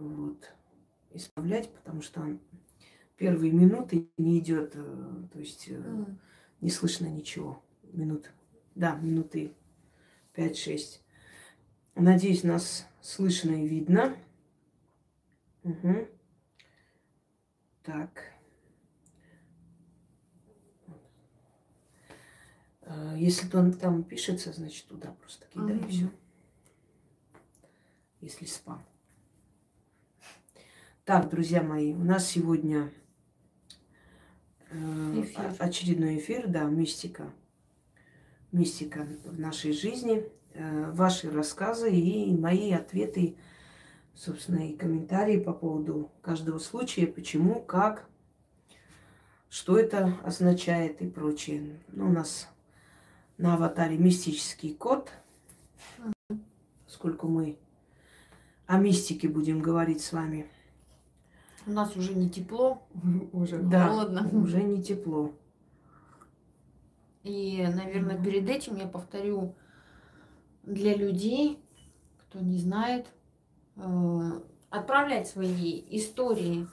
[0.00, 0.52] вот,
[1.12, 2.38] исправлять, потому что
[3.16, 6.16] первые минуты не идет, э, то есть mm.
[6.60, 7.62] не слышно ничего.
[7.92, 8.30] Минут,
[8.74, 9.52] да, минуты
[10.34, 11.00] 5-6.
[11.96, 14.16] Надеюсь, нас слышно и видно.
[15.64, 16.08] Угу.
[17.82, 18.32] Так.
[22.82, 25.88] Э, если он там пишется, значит туда просто кидай угу.
[25.88, 26.10] все.
[28.20, 28.84] Если спам.
[31.10, 32.92] Так, друзья мои, у нас сегодня
[34.70, 35.56] э, эфир.
[35.58, 37.32] очередной эфир, да, мистика.
[38.52, 40.30] Мистика в нашей жизни.
[40.54, 43.36] Э, ваши рассказы и мои ответы,
[44.14, 48.08] собственно, и комментарии по поводу каждого случая, почему, как,
[49.48, 51.80] что это означает и прочее.
[51.88, 52.48] Ну, у нас
[53.36, 55.10] на аватаре мистический код,
[56.86, 57.58] сколько мы
[58.68, 60.48] о мистике будем говорить с вами.
[61.66, 62.82] У нас уже не тепло,
[63.32, 64.28] уже да, холодно.
[64.32, 65.32] Уже не тепло.
[67.22, 69.54] И, наверное, перед этим я повторю
[70.62, 71.58] для людей,
[72.18, 73.06] кто не знает,
[73.76, 76.66] э, отправлять свои истории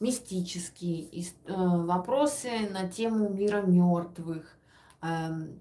[0.00, 4.58] мистические, э, вопросы на тему мира мертвых,
[5.02, 5.60] эм,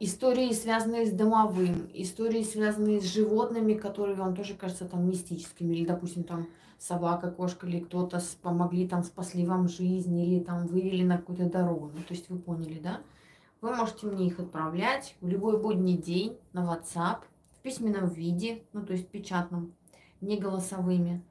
[0.00, 5.86] истории, связанные с домовым, истории, связанные с животными, которые вам тоже кажутся там мистическими, или,
[5.86, 6.46] допустим, там
[6.78, 11.90] собака, кошка или кто-то помогли, там спасли вам жизнь, или там вывели на какую-то дорогу.
[11.94, 13.00] Ну, то есть вы поняли, да?
[13.60, 18.86] Вы можете мне их отправлять в любой будний день на WhatsApp в письменном виде, ну
[18.86, 19.74] то есть печатном,
[20.20, 21.24] не голосовыми,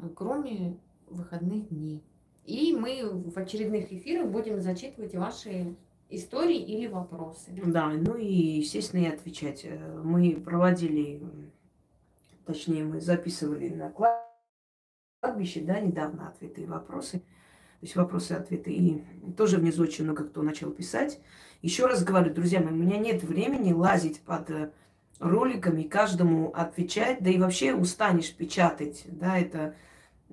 [0.00, 2.04] э, кроме выходных дней.
[2.44, 5.74] И мы в очередных эфирах будем зачитывать ваши
[6.08, 7.50] истории или вопросы.
[7.66, 9.64] Да, ну и, естественно, и отвечать.
[9.64, 11.20] Э, мы проводили,
[12.44, 13.90] точнее, мы записывали на
[15.26, 17.18] кладбище, да, недавно ответы и вопросы.
[17.18, 18.70] То есть вопросы ответы.
[18.70, 19.02] И
[19.36, 21.20] тоже внизу очень много кто начал писать.
[21.62, 24.70] Еще раз говорю, друзья мои, у меня нет времени лазить под э,
[25.18, 29.74] роликами, каждому отвечать, да и вообще устанешь печатать, да, это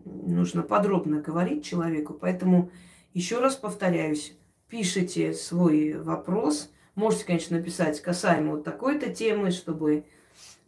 [0.06, 2.14] нужно подробно говорить человеку.
[2.14, 2.70] Поэтому
[3.14, 4.38] еще раз повторяюсь,
[4.68, 6.72] пишите свой вопрос.
[6.96, 10.06] Можете, конечно, написать касаемо вот такой-то темы, чтобы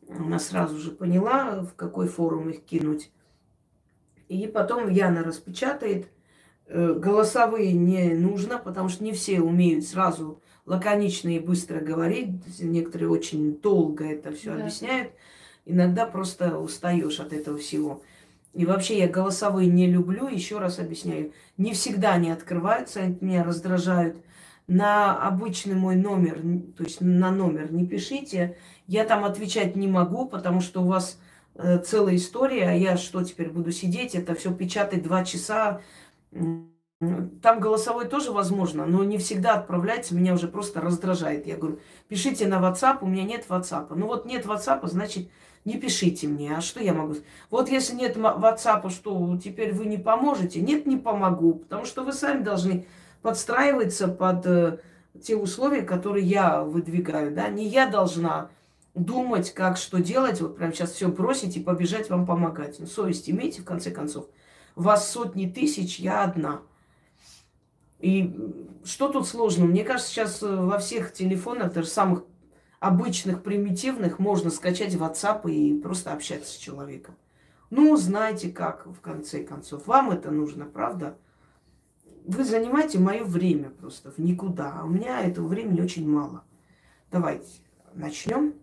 [0.09, 3.11] она сразу же поняла, в какой форум их кинуть.
[4.28, 6.08] И потом Яна распечатает.
[6.68, 12.31] Э, голосовые не нужно, потому что не все умеют сразу лаконично и быстро говорить.
[12.59, 14.62] Некоторые очень долго это все да.
[14.62, 15.12] объясняют.
[15.66, 18.02] Иногда просто устаешь от этого всего.
[18.53, 21.34] И вообще я голосовые не люблю, еще раз объясняю.
[21.57, 24.18] Не всегда они открываются, они меня раздражают.
[24.68, 26.42] На обычный мой номер,
[26.75, 28.57] то есть на номер не пишите.
[28.88, 31.19] Я там отвечать не могу, потому что у вас
[31.57, 35.81] целая история, а я что теперь буду сидеть, это все печатать два часа.
[36.31, 41.45] Там голосовой тоже возможно, но не всегда отправляется, меня уже просто раздражает.
[41.45, 43.88] Я говорю, пишите на WhatsApp, у меня нет WhatsApp.
[43.95, 45.29] Ну вот нет WhatsApp, значит,
[45.65, 46.55] не пишите мне.
[46.55, 47.15] А что я могу?
[47.49, 50.61] Вот если нет WhatsApp, что теперь вы не поможете?
[50.61, 52.85] Нет, не помогу, потому что вы сами должны
[53.21, 54.77] подстраиваться под э,
[55.21, 57.33] те условия, которые я выдвигаю.
[57.33, 57.49] Да?
[57.49, 58.49] Не я должна
[58.95, 62.79] думать, как что делать, вот прям сейчас все бросить и побежать вам помогать.
[62.79, 64.28] Ну, совесть имейте, в конце концов.
[64.75, 66.61] Вас сотни тысяч, я одна.
[68.00, 68.33] И
[68.83, 69.66] что тут сложно?
[69.66, 72.23] Мне кажется, сейчас э, во всех телефонах, даже самых
[72.79, 77.16] обычных, примитивных, можно скачать WhatsApp и просто общаться с человеком.
[77.69, 79.88] Ну, знаете как, в конце концов.
[79.88, 81.17] Вам это нужно, правда?
[82.25, 84.79] Вы занимаете мое время просто в никуда.
[84.79, 86.44] А у меня этого времени очень мало.
[87.12, 87.62] Давайте
[87.94, 88.53] начнем.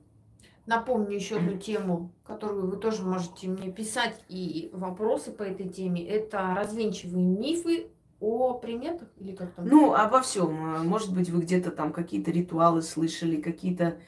[0.66, 6.06] Напомню еще одну тему, которую вы тоже можете мне писать, и вопросы по этой теме.
[6.06, 7.88] Это развенчиваем мифы
[8.20, 9.66] о приметах или как там?
[9.66, 10.86] Ну, обо всем.
[10.86, 13.98] Может быть, вы где-то там какие-то ритуалы слышали, какие-то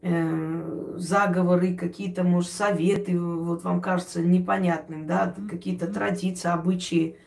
[0.00, 7.18] э, заговоры, какие-то, может, советы, вот вам кажется непонятным, да, какие-то традиции, обычаи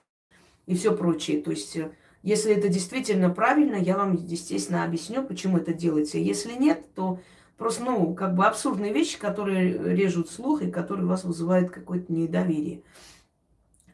[0.66, 1.44] и все прочее.
[1.44, 1.92] То есть, э,
[2.24, 6.18] если это действительно правильно, я вам, естественно, объясню, почему это делается.
[6.18, 7.20] Если нет, то
[7.58, 12.84] просто, ну, как бы абсурдные вещи, которые режут слух и которые вас вызывают какое-то недоверие.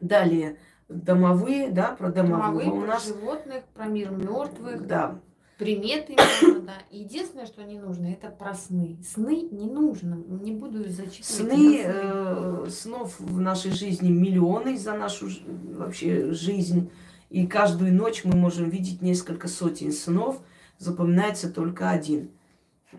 [0.00, 0.58] Далее–
[0.90, 3.04] домовые, да, про домовые, домовые у нас...
[3.04, 4.86] про животных, про мир мертвых.
[4.86, 5.20] Да.
[5.58, 6.74] Приметы нужно, да.
[6.90, 8.96] Единственное, что не нужно, это про сны.
[9.06, 10.14] Сны не нужно.
[10.14, 11.24] Не буду зачитывать.
[11.26, 15.28] Сны, э, снов в нашей жизни миллионы за нашу
[15.74, 16.90] вообще жизнь.
[17.28, 20.40] И каждую ночь мы можем видеть несколько сотен снов.
[20.78, 22.30] Запоминается только один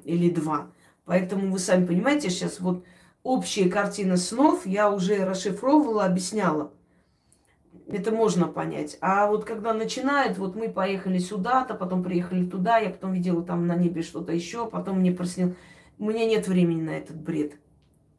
[0.04, 0.72] или два.
[1.06, 2.84] Поэтому вы сами понимаете, сейчас вот
[3.24, 6.72] общая картина снов я уже расшифровывала, объясняла.
[7.88, 8.98] Это можно понять.
[9.02, 13.68] А вот когда начинает, вот мы поехали сюда-то, потом приехали туда, я потом видела там
[13.68, 15.56] на небе что-то еще, потом мне проснил.
[16.00, 17.58] У меня нет времени на этот бред.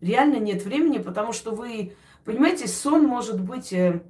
[0.00, 4.02] Реально нет времени, потому что вы, понимаете, сон может быть э,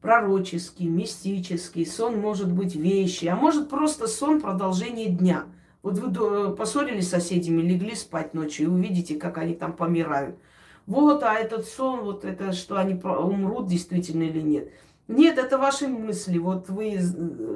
[0.00, 5.46] пророческий, мистический, сон может быть вещи, а может просто сон продолжение дня.
[5.82, 10.36] Вот вы поссорились с соседями, легли спать ночью и увидите, как они там помирают.
[10.86, 14.70] Вот, а этот сон, вот это, что они умрут действительно или нет.
[15.08, 16.38] Нет, это ваши мысли.
[16.38, 16.98] Вот вы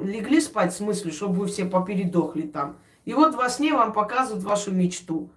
[0.03, 2.77] легли спать с мыслью, чтобы вы все попередохли там.
[3.05, 5.29] И вот во сне вам показывают вашу мечту.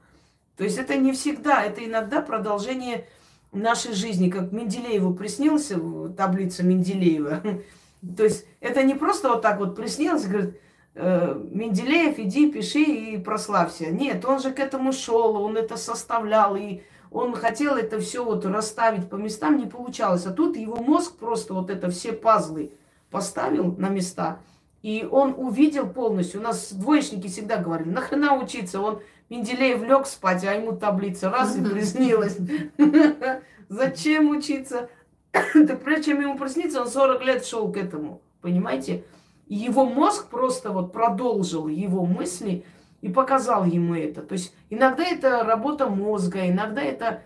[0.57, 3.07] То есть это не всегда, это иногда продолжение
[3.53, 5.79] нашей жизни, как Менделееву приснился,
[6.17, 7.43] таблица Менделеева.
[8.17, 10.59] То есть это не просто вот так вот приснилось, говорит, э,
[10.99, 13.91] Менделеев, иди, пиши и прославься.
[13.91, 16.81] Нет, он же к этому шел, он это составлял, и
[17.11, 20.27] он хотел это все вот расставить по местам, не получалось.
[20.27, 22.73] А тут его мозг просто вот это все пазлы
[23.11, 24.41] поставил на места,
[24.83, 26.41] и он увидел полностью.
[26.41, 31.57] У нас двоечники всегда говорили, нахрена учиться, он Менделеев лег спать, а ему таблица раз
[31.57, 32.37] и приснилась.
[33.69, 34.89] Зачем учиться?
[35.33, 38.23] Так прежде чем ему присниться, он 40 лет шел к этому.
[38.41, 39.05] Понимаете?
[39.49, 42.65] И его мозг просто вот продолжил его мысли
[43.01, 44.23] и показал ему это.
[44.23, 47.23] То есть иногда это работа мозга, иногда это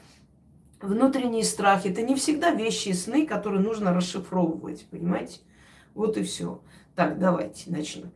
[0.81, 1.85] внутренний страх.
[1.85, 4.87] Это не всегда вещи и сны, которые нужно расшифровывать.
[4.91, 5.41] Понимаете?
[5.95, 6.61] Вот и все.
[6.95, 8.13] Так, давайте начнем.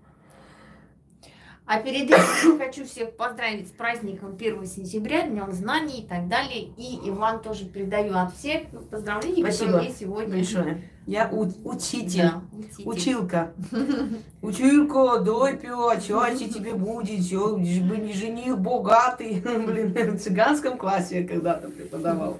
[1.66, 6.68] А перед этим хочу всех поздравить с праздником 1 сентября, Днем знаний и так далее.
[6.76, 10.36] И Иван тоже передаю от всех поздравления, Спасибо которые сегодня.
[10.36, 10.90] Большое.
[11.06, 12.88] Я у, учитель, Да, учитель.
[12.88, 13.52] училка.
[14.42, 19.40] Училка, дай пять, счастье тебе будет, всё, не жених богатый.
[19.66, 22.38] Блин, в цыганском классе я когда-то преподавал.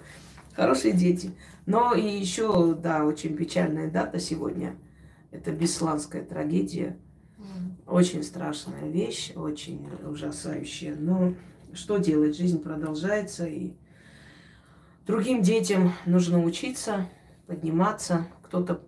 [0.55, 1.33] Хорошие дети.
[1.67, 4.77] Но и еще, да, очень печальная дата сегодня.
[5.33, 6.97] Это Бесланская трагедия.
[7.87, 10.97] Очень страшная вещь, очень ужасающая.
[10.97, 11.35] Но
[11.73, 12.37] что делать?
[12.37, 13.75] Жизнь продолжается, и
[15.07, 17.09] другим детям нужно учиться,
[17.47, 18.27] подниматься.
[18.43, 18.83] Кто-то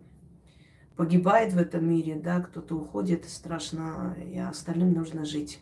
[0.97, 5.61] погибает в этом мире, да, кто-то уходит, страшно, и остальным нужно жить.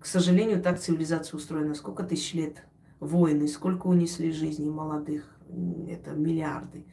[0.00, 1.74] К сожалению, так цивилизация устроена.
[1.74, 2.64] Сколько тысяч лет
[2.98, 5.38] войны, сколько унесли жизней молодых,
[5.88, 6.84] это миллиарды.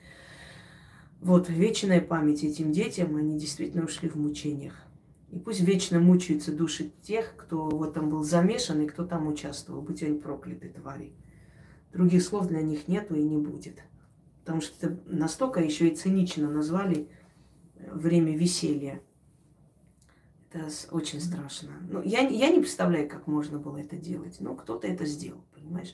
[1.20, 4.76] Вот, вечная память этим детям, они действительно ушли в мучениях.
[5.32, 9.82] И пусть вечно мучаются души тех, кто в этом был замешан и кто там участвовал.
[9.82, 11.14] Будь они прокляты, твари.
[11.92, 13.82] Других слов для них нету и не будет.
[14.42, 17.10] Потому что это настолько еще и цинично назвали
[17.76, 19.02] э, время веселья.
[20.52, 21.72] Это очень страшно.
[21.90, 24.38] Ну, я, я не представляю, как можно было это делать.
[24.40, 25.94] Но кто-то это сделал, понимаешь?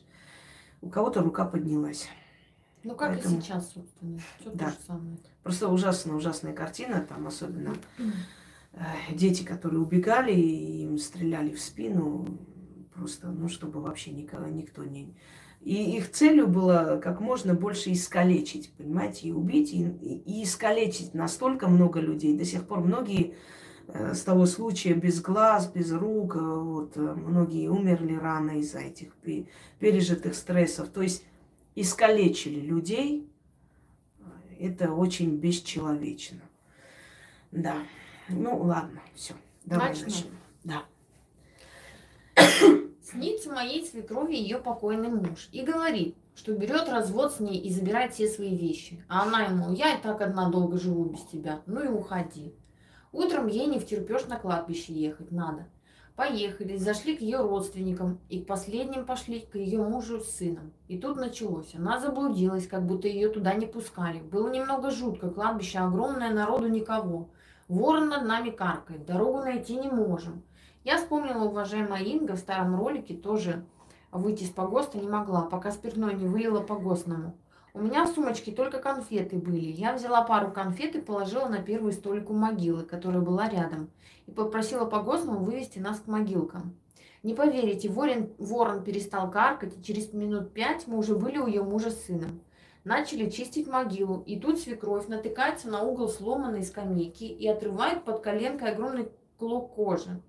[0.81, 2.07] У кого-то рука поднялась.
[2.83, 4.19] Ну как Поэтому- и сейчас, собственно.
[4.39, 4.65] Все Да.
[4.65, 5.17] то же самое.
[5.41, 7.01] Просто ужасная, ужасная картина.
[7.01, 8.03] Там особенно э,
[9.11, 12.25] дети, которые убегали, и им стреляли в спину,
[12.93, 15.15] просто, ну, чтобы вообще никого, никто не...
[15.61, 21.69] И их целью было как можно больше искалечить, понимаете, и убить, и, и- искалечить настолько
[21.69, 22.37] много людей.
[22.37, 23.35] До сих пор многие
[23.87, 28.79] э, с того случая без глаз, без рук, э, вот, э, многие умерли рано из-за
[28.79, 29.47] этих пе-
[29.79, 30.89] пережитых стрессов.
[30.89, 31.23] То есть
[31.75, 33.29] искалечили людей,
[34.59, 36.41] это очень бесчеловечно.
[37.51, 37.77] Да.
[38.29, 39.33] Ну, ладно, все.
[39.65, 40.05] Давай Начнем?
[40.05, 40.31] начнем.
[40.63, 40.83] Да.
[43.01, 48.13] Снится моей свекрови ее покойный муж и говорит, что берет развод с ней и забирает
[48.13, 49.03] все свои вещи.
[49.07, 52.53] А она ему, я и так одна долго живу без тебя, ну и уходи.
[53.11, 55.67] Утром ей не втерпешь на кладбище ехать, надо.
[56.15, 60.71] Поехали, зашли к ее родственникам и к последним пошли к ее мужу с сыном.
[60.87, 61.73] И тут началось.
[61.73, 64.19] Она заблудилась, как будто ее туда не пускали.
[64.19, 67.29] Было немного жутко, кладбище огромное, народу никого.
[67.67, 70.43] Ворон над нами каркает, дорогу найти не можем.
[70.83, 73.65] Я вспомнила, уважаемая Инга, в старом ролике тоже
[74.11, 77.37] выйти с погоста не могла, пока спиртное не вылила по-гостному.
[77.73, 79.65] У меня в сумочке только конфеты были.
[79.65, 83.89] Я взяла пару конфет и положила на первый столик у могилы, которая была рядом,
[84.27, 86.75] и попросила по-гостному вывести нас к могилкам.
[87.23, 91.63] Не поверите, ворон, ворон перестал каркать, и через минут пять мы уже были у ее
[91.63, 92.41] мужа с сыном.
[92.83, 98.73] Начали чистить могилу, и тут свекровь натыкается на угол сломанной скамейки и отрывает под коленкой
[98.73, 100.21] огромный клок кожи.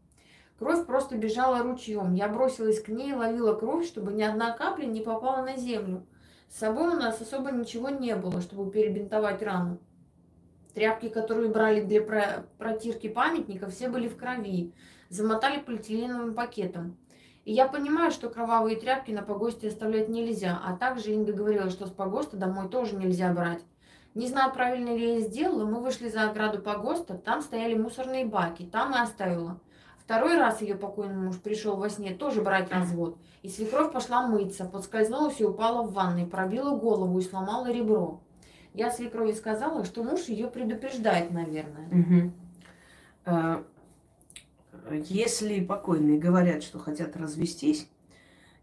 [0.58, 2.14] Кровь просто бежала ручьем.
[2.14, 6.06] Я бросилась к ней, ловила кровь, чтобы ни одна капля не попала на землю.
[6.48, 9.80] С собой у нас особо ничего не было, чтобы перебинтовать рану.
[10.74, 14.72] Тряпки, которые брали для про- протирки памятника, все были в крови.
[15.08, 16.96] Замотали полиэтиленовым пакетом.
[17.44, 20.60] И я понимаю, что кровавые тряпки на погосте оставлять нельзя.
[20.64, 23.62] А также Инга говорила, что с погоста домой тоже нельзя брать.
[24.14, 28.62] Не знаю, правильно ли я сделала, мы вышли за ограду погоста, там стояли мусорные баки,
[28.64, 29.58] там и оставила.
[29.98, 33.18] Второй раз ее покойный муж пришел во сне тоже брать развод.
[33.42, 38.20] И свекровь пошла мыться, подскользнулась и упала в ванной, пробила голову и сломала ребро.
[38.72, 42.32] Я свекрови сказала, что муж ее предупреждает, наверное.
[43.26, 43.64] Угу.
[44.90, 47.88] Если покойные говорят, что хотят развестись,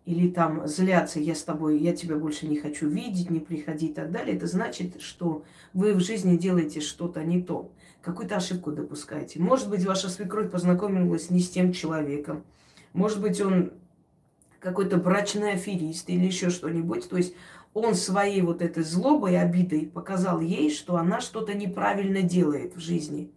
[0.06, 3.94] или там злятся, я с тобой, я тебя больше не хочу видеть, не приходи и
[3.94, 9.40] так далее, это значит, что вы в жизни делаете что-то не то, какую-то ошибку допускаете.
[9.40, 12.44] Может быть, ваша свекровь познакомилась не с тем человеком,
[12.94, 13.74] может быть, он
[14.60, 17.10] какой-то брачный аферист или еще что-нибудь.
[17.10, 17.34] То есть
[17.74, 23.32] он своей вот этой злобой, обидой показал ей, что она что-то неправильно делает в жизни.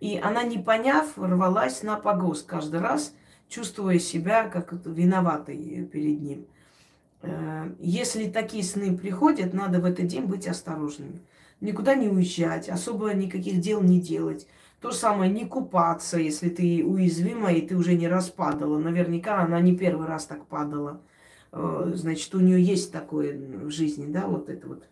[0.00, 3.14] И она, не поняв, рвалась на погост каждый раз–
[3.48, 6.46] чувствуя себя как виноватой перед ним.
[7.22, 11.20] Э, если такие сны приходят, надо в этот день быть осторожными.
[11.60, 14.46] Никуда не уезжать, особо никаких дел не делать.
[14.80, 18.78] То же самое, не купаться, если ты уязвима и ты уже не раз падала.
[18.78, 21.00] Наверняка она не первый раз так падала.
[21.52, 24.84] Э, значит, у нее есть такое в жизни, да, вот это вот.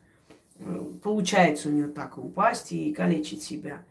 [0.58, 3.82] Э, получается у нее так упасть и калечить себя.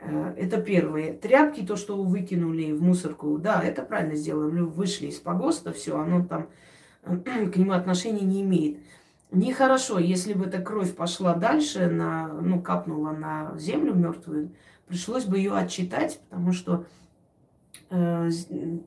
[0.00, 1.14] Э, это первое.
[1.14, 4.60] Тряпки, то, что вы выкинули в мусорку, да, это правильно сделали.
[4.60, 6.48] Вышли из погоста, все, оно там
[7.50, 8.78] к нему отношения не имеет.
[9.30, 14.54] Нехорошо, если бы эта кровь пошла дальше, на, ну, капнула на землю мертвую,
[14.86, 16.86] пришлось бы ее отчитать, потому что
[17.90, 18.30] э,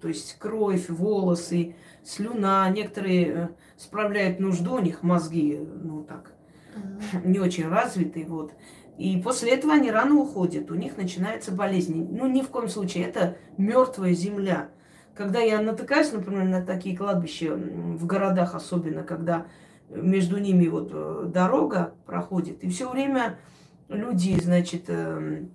[0.01, 6.31] то есть кровь, волосы, слюна, некоторые э, справляют нужду, у них мозги, ну так,
[7.25, 8.53] не очень развитые, вот.
[8.97, 12.07] И после этого они рано уходят, у них начинается болезнь.
[12.11, 14.69] Ну, ни в коем случае, это мертвая земля.
[15.13, 19.45] Когда я натыкаюсь, например, на такие кладбища, в городах особенно, когда
[19.89, 23.39] между ними вот э, дорога проходит, и все время
[23.87, 25.51] люди, значит, эм,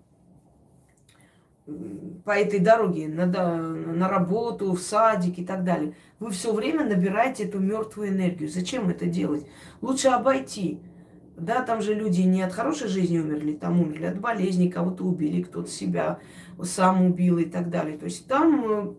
[2.25, 7.45] по этой дороге на, на работу, в садик и так далее, вы все время набираете
[7.45, 8.49] эту мертвую энергию.
[8.49, 9.47] Зачем это делать?
[9.81, 10.81] Лучше обойти.
[11.37, 15.43] Да, там же люди не от хорошей жизни умерли, там умерли от болезни, кого-то убили,
[15.43, 16.19] кто-то себя
[16.63, 17.97] сам убил и так далее.
[17.97, 18.95] То есть там э,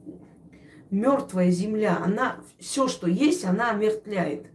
[0.90, 4.48] мертвая земля, она все, что есть, она омертвляет.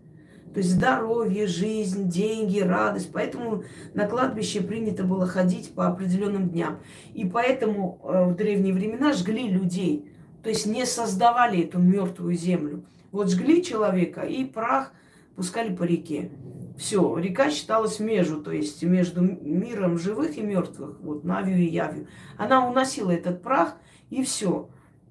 [0.52, 3.10] То есть здоровье, жизнь, деньги, радость.
[3.12, 6.80] Поэтому на кладбище принято было ходить по определенным дням.
[7.14, 10.10] И поэтому э, в древние времена жгли людей.
[10.42, 12.84] То есть не создавали эту мертвую землю.
[13.12, 14.92] Вот жгли человека и прах
[15.38, 16.32] пускали по реке.
[16.76, 22.08] Все, река считалась межу, то есть между миром живых и мертвых, вот Навью и Явью.
[22.36, 23.76] Она уносила этот прах,
[24.10, 24.68] и все.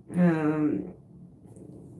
[0.09, 0.96] Эм,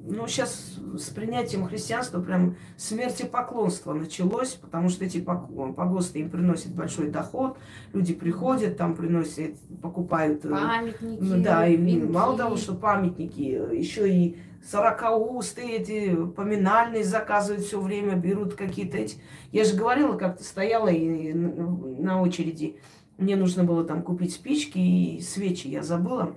[0.10, 6.74] ну, сейчас с принятием христианства прям смерти поклонства началось, потому что эти погосты им приносят
[6.74, 7.58] большой доход,
[7.94, 10.46] люди приходят, там приносят, покупают...
[10.46, 11.44] Э, памятники.
[11.44, 12.12] Да, и венки.
[12.12, 19.18] мало того, что памятники, еще и сорокаустые эти поминальные заказывают все время, берут какие-то эти...
[19.52, 22.78] Я же говорила, как-то стояла и на очереди.
[23.18, 26.36] Мне нужно было там купить спички и свечи, я забыла.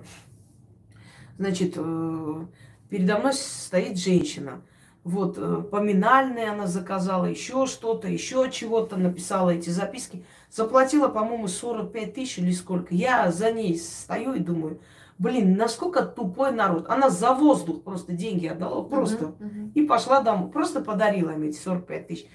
[1.37, 2.45] Значит, э,
[2.91, 4.61] передо мной стоит женщина.
[5.03, 10.23] Вот, э, поминальные она заказала, еще что-то, еще чего-то, написала эти записки.
[10.51, 12.93] Заплатила, по-моему, 45 тысяч или сколько.
[12.93, 14.79] Я за ней стою и думаю,
[15.17, 16.87] Блин, насколько тупой народ.
[16.89, 19.25] Она за воздух просто деньги отдала, просто.
[19.25, 19.71] Uh-huh, uh-huh.
[19.75, 20.49] И пошла домой.
[20.49, 22.25] Просто подарила им эти 45 тысяч.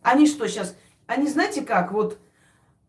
[0.00, 0.76] Они что сейчас?
[1.08, 1.90] Они знаете как?
[1.90, 2.20] Вот,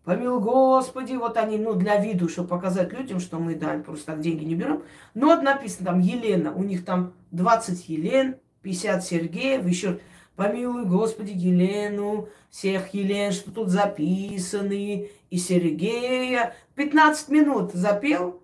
[0.07, 4.21] помил Господи, вот они, ну, для виду, чтобы показать людям, что мы, да, просто так
[4.21, 4.83] деньги не берем.
[5.13, 6.53] Но вот написано там Елена.
[6.53, 9.99] У них там 20 Елен, 50 Сергеев, еще
[10.37, 16.55] помилуй, Господи, Елену, всех Елен, что тут записаны, и Сергея.
[16.75, 18.41] 15 минут запел,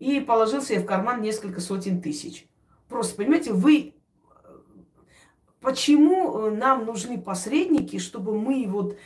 [0.00, 2.48] и положил себе в карман несколько сотен тысяч.
[2.88, 3.94] Просто, понимаете, вы...
[5.60, 8.96] Почему э, нам нужны посредники, чтобы мы вот э,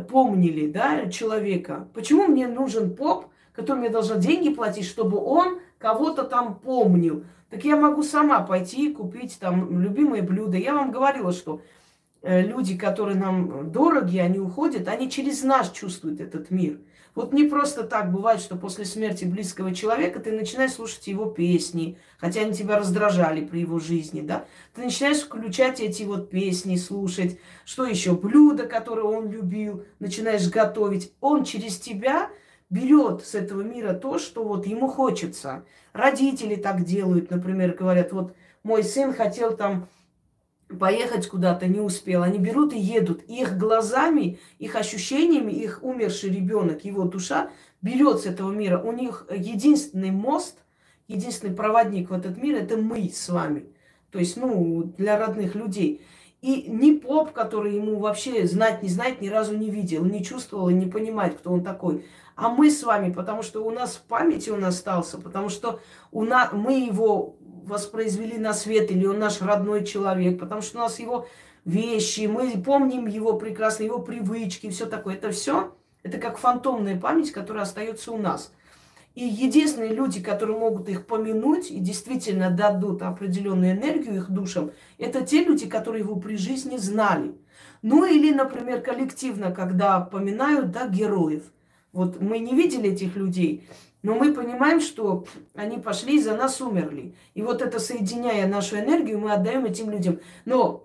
[0.00, 1.88] помнили, да, человека?
[1.94, 7.24] Почему мне нужен поп, который мне должен деньги платить, чтобы он кого-то там помнил?
[7.50, 10.56] Так я могу сама пойти и купить там любимые блюда.
[10.56, 11.60] Я вам говорила, что
[12.22, 16.78] э, люди, которые нам дороги, они уходят, они через нас чувствуют этот мир.
[17.16, 21.98] Вот не просто так бывает, что после смерти близкого человека ты начинаешь слушать его песни,
[22.18, 24.44] хотя они тебя раздражали при его жизни, да.
[24.74, 31.10] Ты начинаешь включать эти вот песни, слушать, что еще, блюда, которые он любил, начинаешь готовить.
[31.22, 32.28] Он через тебя
[32.68, 35.64] берет с этого мира то, что вот ему хочется.
[35.94, 39.88] Родители так делают, например, говорят, вот мой сын хотел там
[40.68, 42.22] поехать куда-то, не успел.
[42.22, 43.22] Они берут и едут.
[43.24, 47.50] Их глазами, их ощущениями, их умерший ребенок, его душа
[47.82, 48.80] берет с этого мира.
[48.80, 50.58] У них единственный мост,
[51.08, 53.66] единственный проводник в этот мир– это мы с вами.
[54.10, 56.02] То есть, ну, для родных людей.
[56.46, 60.68] И ни поп, который ему вообще знать не знает, ни разу не видел, не чувствовал
[60.68, 62.06] и не понимает, кто он такой.
[62.36, 65.80] А мы с вами, потому что у нас в памяти он остался, потому что
[66.12, 67.34] у нас, мы его
[67.64, 71.26] воспроизвели на свет, или он наш родной человек, потому что у нас его
[71.64, 75.14] вещи, мы помним его прекрасно, его привычки, все такое.
[75.14, 75.74] Это все,
[76.04, 78.52] это как фантомная память, которая остается у нас.
[79.16, 85.24] И единственные люди, которые могут их помянуть и действительно дадут определенную энергию их душам, это
[85.24, 87.34] те люди, которые его при жизни знали.
[87.80, 91.44] Ну или, например, коллективно, когда поминают да, героев.
[91.94, 93.66] Вот мы не видели этих людей,
[94.02, 97.14] но мы понимаем, что они пошли и за нас умерли.
[97.32, 100.20] И вот это соединяя нашу энергию, мы отдаем этим людям.
[100.44, 100.84] Но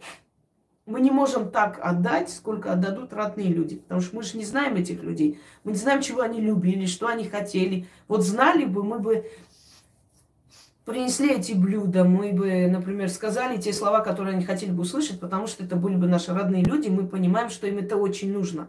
[0.86, 3.78] мы не можем так отдать, сколько отдадут родные люди.
[3.78, 5.40] Потому что мы же не знаем этих людей.
[5.64, 7.88] Мы не знаем, чего они любили, что они хотели.
[8.08, 9.26] Вот знали бы, мы бы
[10.86, 15.48] принесли эти блюда, мы бы, например, сказали те слова, которые они хотели бы услышать, потому
[15.48, 18.68] что это были бы наши родные люди, мы понимаем, что им это очень нужно.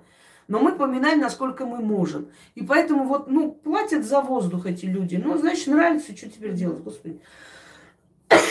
[0.48, 2.28] Но мы поминаем, насколько мы можем.
[2.54, 5.16] И поэтому вот, ну, платят за воздух эти люди.
[5.16, 7.20] Ну, значит, нравится, что теперь делать, господи.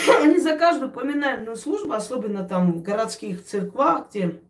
[0.22, 4.42] Они за каждую поминальную службу, особенно там в городских церквах, где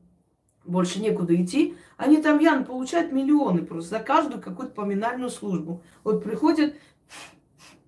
[0.63, 5.83] больше некуда идти, они там, Ян, получают миллионы просто за каждую какую-то поминальную службу.
[6.03, 6.75] Вот приходят,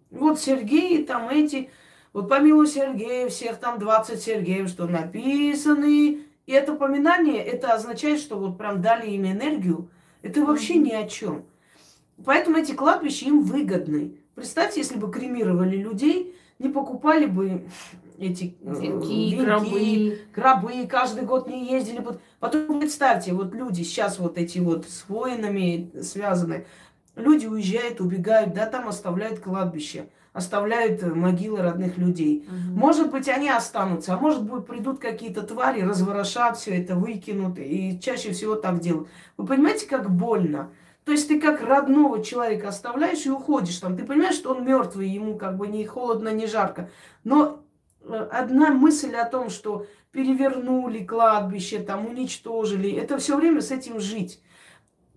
[0.10, 1.70] вот Сергей, там эти,
[2.14, 8.38] вот помилуй Сергея, всех там 20 Сергеев, что написаны, и это поминание, это означает, что
[8.38, 9.90] вот прям дали им энергию.
[10.22, 11.46] Это вообще ни о чем.
[12.26, 14.18] Поэтому эти кладбища им выгодны.
[14.36, 17.66] Представьте, если бы кремировали людей, не покупали бы
[18.18, 20.20] эти э, венки, гробы.
[20.34, 22.06] гробы, каждый год не ездили.
[22.40, 26.66] Потом представьте, вот люди сейчас вот эти вот с воинами связаны,
[27.16, 32.46] люди уезжают, убегают, да, там оставляют кладбище оставляют э, могилы родных людей.
[32.48, 32.80] Угу.
[32.80, 38.00] Может быть, они останутся, а может быть, придут какие-то твари, разворошат все это, выкинут, и
[38.02, 39.08] чаще всего так делают.
[39.38, 40.72] Вы понимаете, как больно?
[41.06, 43.98] То есть ты как родного человека оставляешь и уходишь там.
[43.98, 46.90] Ты понимаешь, что он мертвый, ему как бы не холодно, не жарко.
[47.24, 47.64] Но
[48.02, 54.00] э, одна мысль о том, что перевернули кладбище, там уничтожили, это все время с этим
[54.00, 54.42] жить.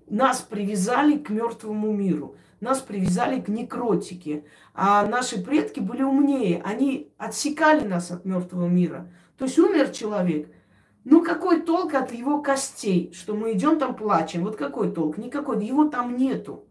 [0.09, 4.45] Нас привязали к мертвому миру нас привязали к некротике.
[4.75, 6.63] А наши предки были умнее.
[6.65, 9.11] Они отсекали нас от мертвого мира.
[9.39, 10.51] То есть умер человек.
[11.07, 14.45] Ну какой толк от его костей, что мы идем там плачем?
[14.45, 15.17] Вот какой толк?
[15.17, 15.65] Никакой.
[15.65, 16.65] Его там нету.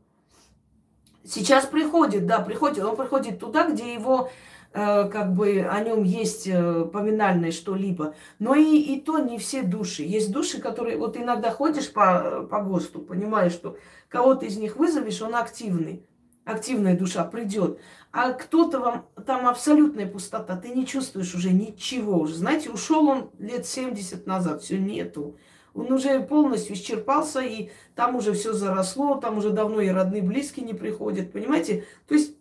[1.23, 2.83] Сейчас приходит, да, приходит.
[2.83, 4.29] Он приходит туда, где его
[4.77, 8.13] Э, как бы о нем есть э, поминальное что-либо.
[8.39, 10.03] Но и, и то не все души.
[10.03, 10.97] Есть души, которые...
[10.97, 13.77] Вот иногда ходишь по, по ГОСТу, понимаешь, что
[14.09, 16.05] кого-то из них вызовешь, он активный.
[16.43, 17.79] Активная душа придет.
[18.17, 19.09] А кто-то вам...
[19.25, 20.55] Там абсолютная пустота.
[20.55, 22.17] Ты не чувствуешь уже ничего.
[22.17, 24.63] Уже, знаете, ушел он лет 70 назад.
[24.63, 25.37] Все нету.
[25.73, 30.65] Он уже полностью исчерпался, и там уже все заросло, там уже давно и родные, близкие
[30.65, 31.83] не приходят, понимаете?
[32.07, 32.37] То есть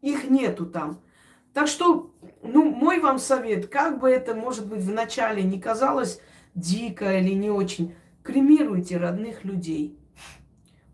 [0.00, 1.02] их нету там.
[1.52, 2.14] Так что,
[2.44, 6.20] ну, мой вам совет, как бы это, может быть, вначале не казалось
[6.54, 9.98] дико или не очень, кремируйте родных людей.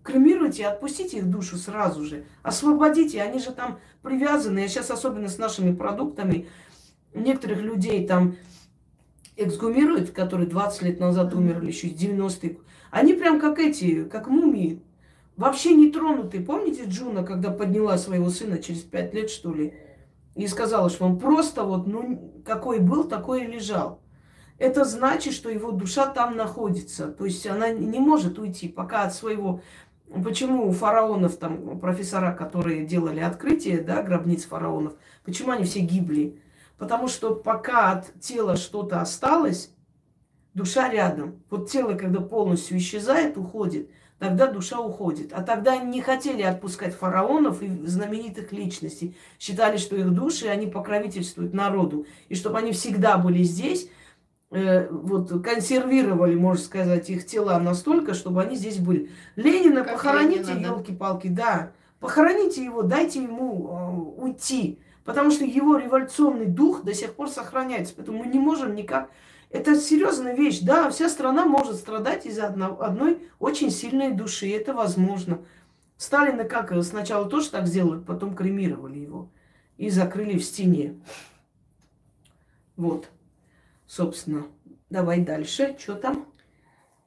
[0.05, 2.25] Кремируйте, отпустите их душу сразу же.
[2.43, 4.61] Освободите, они же там привязаны.
[4.61, 6.49] Я сейчас особенно с нашими продуктами,
[7.12, 8.37] некоторых людей там
[9.37, 12.59] эксгумируют, которые 20 лет назад умерли, еще 90-е.
[12.93, 14.81] Они прям как эти, как мумии,
[15.37, 16.45] вообще не тронутые.
[16.45, 19.75] Помните Джуна, когда подняла своего сына через 5 лет, что ли?
[20.35, 24.01] и сказала, что он просто вот, ну, какой был, такой и лежал.
[24.59, 27.09] Это значит, что его душа там находится.
[27.09, 29.62] То есть она не может уйти пока от своего...
[30.23, 36.40] Почему у фараонов, там, профессора, которые делали открытие, да, гробниц фараонов, почему они все гибли?
[36.79, 39.71] Потому что пока от тела что-то осталось,
[40.53, 41.43] душа рядом.
[41.51, 45.33] Вот тело, когда полностью исчезает, уходит– тогда душа уходит.
[45.33, 49.17] А тогда они не хотели отпускать фараонов и знаменитых личностей.
[49.38, 52.07] Считали, что их души, они покровительствуют народу.
[52.29, 53.88] И чтобы они всегда были здесь,
[54.90, 59.11] вот консервировали, можно сказать, их тела настолько, чтобы они здесь были.
[59.37, 61.73] Ленина как похороните, елки-палки, да.
[62.01, 64.79] Похороните его, дайте ему э, уйти.
[65.05, 67.95] Потому что его революционный дух до сих пор сохраняется.
[67.97, 69.11] Поэтому мы не можем никак
[69.55, 70.61] это серьезная вещь.
[70.61, 74.51] Да, вся страна может страдать из-за одной очень сильной души.
[74.51, 75.45] Это возможно.
[75.97, 79.31] Сталина как сначала тоже так сделали, потом кремировали его
[79.77, 81.01] и закрыли в стене.
[82.77, 83.09] Вот,
[83.87, 84.47] собственно.
[84.90, 85.77] Давай дальше.
[85.79, 86.27] Что там?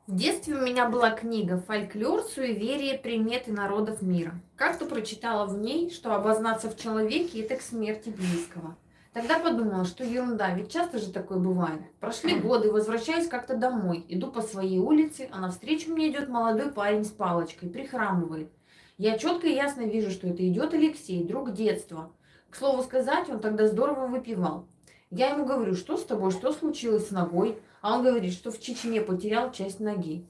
[0.07, 4.39] В детстве у меня была книга «Фольклор, суеверие, приметы народов мира».
[4.55, 8.77] Как-то прочитала в ней, что обознаться в человеке– это к смерти близкого.
[9.11, 11.81] Тогда подумала, что ерунда, ведь часто же такое бывает.
[11.99, 17.03] Прошли годы, возвращаюсь как-то домой, иду по своей улице, а навстречу мне идет молодой парень
[17.03, 18.49] с палочкой, прихрамывает.
[18.97, 22.11] Я четко и ясно вижу, что это идет Алексей, друг детства.
[22.49, 24.67] К слову сказать, он тогда здорово выпивал.
[25.09, 27.59] Я ему говорю, что с тобой, что случилось с ногой?
[27.81, 30.25] А он говорит, что в Чечне потерял часть ноги.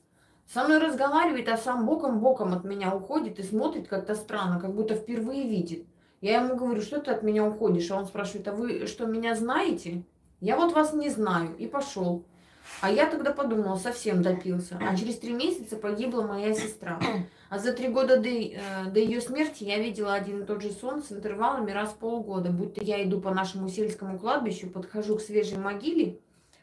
[0.54, 4.96] Со мной разговаривает, а сам боком-боком от меня уходит и смотрит как-то странно, как будто
[4.96, 5.86] впервые видит.
[6.22, 7.92] Я ему говорю, что ты от меня уходишь?
[7.92, 10.04] А он спрашивает, а вы что, меня знаете?
[10.40, 11.56] Я вот вас не знаю.
[11.58, 12.24] И пошел.
[12.82, 14.80] А я тогда подумала, совсем допился.
[14.82, 17.00] А через три месяца погибла моя сестра.
[17.50, 18.58] А за три года до, э,
[18.92, 22.52] до ее смерти я видела один и тот же сон с интервалами раз в полгода.
[22.52, 26.20] Будто я иду по нашему сельскому кладбищу, подхожу к свежей могиле,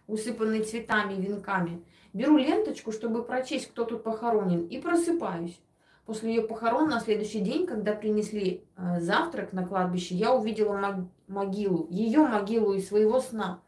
[0.07, 5.59] усыпанной цветами и венками, беру ленточку, чтобы прочесть, кто тут похоронен, и просыпаюсь.
[6.05, 11.87] После ее похорон на следующий день, когда принесли э, завтрак на кладбище, я увидела могилу,
[11.88, 13.61] ее могилу из своего сна.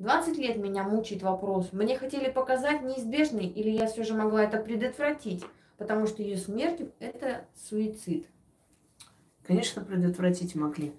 [0.00, 4.58] 20 лет меня мучает вопрос, мне хотели показать неизбежный, или я все же могла это
[4.58, 5.44] предотвратить,
[5.78, 8.26] потому что ее смерть– это суицид.
[9.46, 10.92] Конечно, предотвратить могли.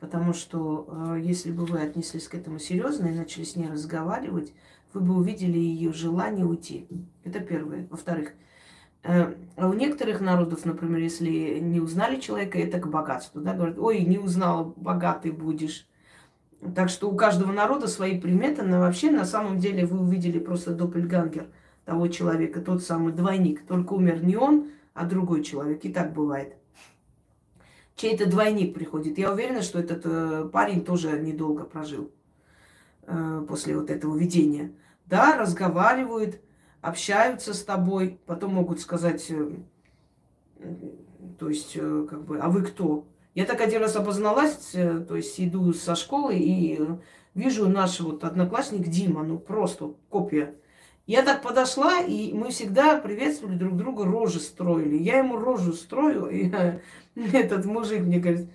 [0.00, 0.86] Потому что
[1.16, 4.52] э, если бы вы отнеслись к этому серьезно и начали с ней разговаривать,
[4.92, 6.86] вы бы увидели ее желание уйти.
[7.24, 7.88] Это первое.
[7.90, 8.32] Во-вторых,
[9.02, 13.40] э, у некоторых народов, например, если не узнали человека, это к богатству.
[13.40, 13.54] Да?
[13.54, 15.88] Говорят, ой, не узнал, богатый будешь.
[16.74, 20.74] Так что у каждого народа свои приметы, но вообще на самом деле вы увидели просто
[20.74, 21.48] доппельгангер
[21.88, 23.66] того человека, тот самый двойник.
[23.66, 25.82] Только умер не он, а другой человек.
[25.86, 26.54] И так бывает.
[27.96, 29.16] Чей-то двойник приходит.
[29.16, 32.12] Я уверена, что этот э, парень тоже недолго прожил
[33.06, 34.70] э, после вот этого видения.
[35.06, 36.42] Да, разговаривают,
[36.82, 39.48] общаются с тобой, потом могут сказать, э,
[41.38, 43.08] то есть, как бы, а вы кто?
[43.34, 46.78] Я так один раз обозналась, то есть иду со школы и
[47.34, 50.54] вижу наш вот одноклассник Дима, ну просто копия.
[51.08, 54.94] Я так подошла, и мы всегда приветствовали друг друга, рожи строили.
[54.98, 56.52] Я ему рожу строю, и
[57.32, 58.50] этот мужик мне говорит,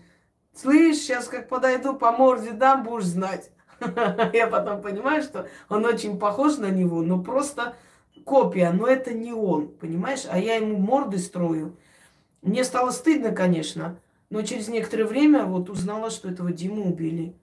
[0.53, 3.49] слышь, сейчас как подойду по морде дам, будешь знать.
[4.33, 7.75] Я потом понимаю, что он очень похож на него, но просто
[8.23, 10.25] копия, но это не он, понимаешь?
[10.29, 11.75] А я ему морды строю.
[12.43, 13.99] Мне стало стыдно, конечно.
[14.29, 17.35] Но через некоторое время вот узнала, что этого Диму убили.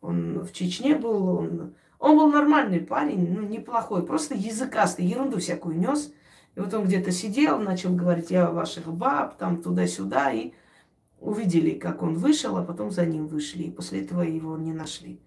[0.00, 5.78] Он в Чечне был, он, он был нормальный парень, ну, неплохой, просто языкастый, ерунду всякую
[5.78, 6.12] нес.
[6.54, 10.52] И вот он где-то сидел, начал говорить, я ваших баб, там туда-сюда, и
[11.20, 13.64] увидели, как он вышел, а потом за ним вышли.
[13.64, 15.20] И после этого его не нашли.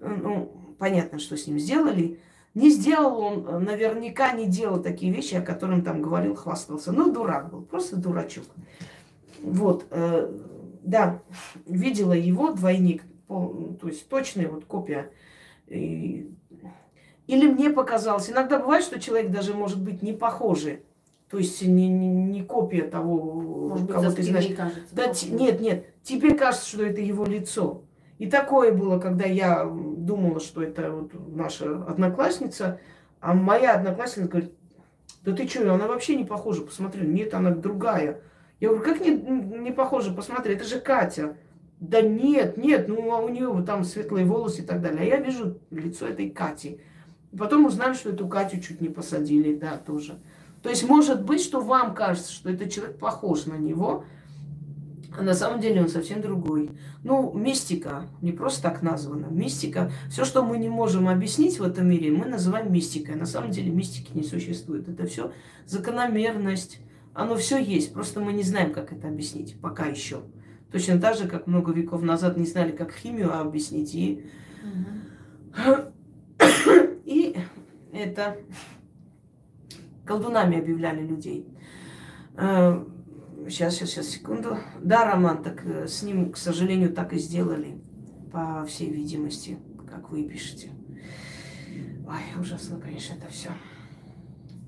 [0.00, 2.20] Ну, понятно, что с ним сделали.
[2.54, 6.92] Не сделал он, наверняка не делал такие вещи, о которых там говорил, хвастался.
[6.92, 8.44] Ну, дурак был, просто дурачок.
[9.42, 10.30] Вот, э,
[10.82, 11.22] да,
[11.66, 15.10] видела его двойник, то есть точная вот копия.
[15.70, 20.82] Или мне показалось, иногда бывает, что человек даже может быть не похожий.
[21.30, 24.48] То есть не, не, не копия того, Может быть, кого ты знаешь.
[24.56, 27.84] Кажется, да, т- нет, нет, тебе кажется, что это его лицо.
[28.18, 32.80] И такое было, когда я думала, что это вот наша одноклассница,
[33.20, 34.52] а моя одноклассница говорит,
[35.24, 38.22] да ты что, она вообще не похожа, посмотри, нет, она другая.
[38.58, 41.36] Я говорю, как не, не похоже, посмотри, это же Катя.
[41.80, 45.00] Да нет, нет, ну а у нее вот там светлые волосы и так далее.
[45.00, 46.78] А я вижу лицо этой Кати.
[47.36, 50.18] Потом узнали, что эту Катю чуть не посадили, да, тоже.
[50.62, 54.04] То есть может быть, что вам кажется, что этот человек похож на него,
[55.16, 56.70] а на самом деле он совсем другой.
[57.02, 59.26] Ну, мистика, не просто так названа.
[59.26, 63.16] Мистика, все, что мы не можем объяснить в этом мире, мы называем мистикой.
[63.16, 64.86] На самом деле мистики не существует.
[64.88, 65.32] Это все
[65.64, 66.78] закономерность,
[67.14, 70.20] оно все есть, просто мы не знаем, как это объяснить, пока еще.
[70.72, 73.94] Точно так же, как много веков назад не знали, как химию объяснить.
[73.94, 74.24] И,
[77.04, 77.36] и
[77.92, 78.36] это
[80.06, 81.46] колдунами объявляли людей.
[83.48, 84.58] Сейчас, сейчас, сейчас, секунду.
[84.82, 87.80] Да, Роман, так э, с ним, к сожалению, так и сделали,
[88.30, 89.58] по всей видимости,
[89.90, 90.70] как вы пишете.
[92.06, 93.50] Ой, ужасно, конечно, это все.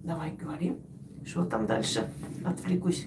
[0.03, 0.77] Давай, говори.
[1.25, 2.11] Что там дальше?
[2.45, 3.07] Отвлекусь.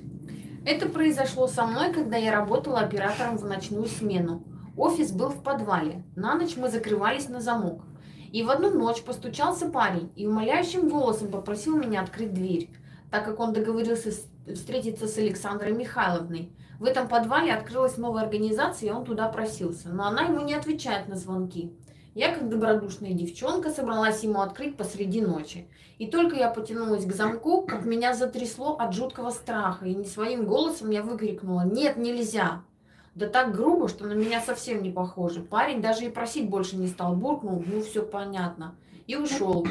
[0.66, 4.44] Это произошло со мной, когда я работала оператором в ночную смену.
[4.76, 6.04] Офис был в подвале.
[6.16, 7.84] На ночь мы закрывались на замок.
[8.32, 12.72] И в одну ночь постучался парень и умоляющим голосом попросил меня открыть дверь,
[13.12, 14.10] так как он договорился
[14.52, 16.52] встретиться с Александрой Михайловной.
[16.80, 19.90] В этом подвале открылась новая организация, и он туда просился.
[19.90, 21.78] Но она ему не отвечает на звонки.
[22.16, 25.68] Я, как добродушная девчонка, собралась ему открыть посреди ночи.
[25.98, 30.46] И только я потянулась к замку, как меня затрясло от жуткого страха, и не своим
[30.46, 32.64] голосом я выкрикнула «Нет, нельзя!»
[33.16, 35.42] Да так грубо, что на меня совсем не похоже.
[35.42, 38.76] Парень даже и просить больше не стал, буркнул, ну все понятно,
[39.08, 39.68] и ушел.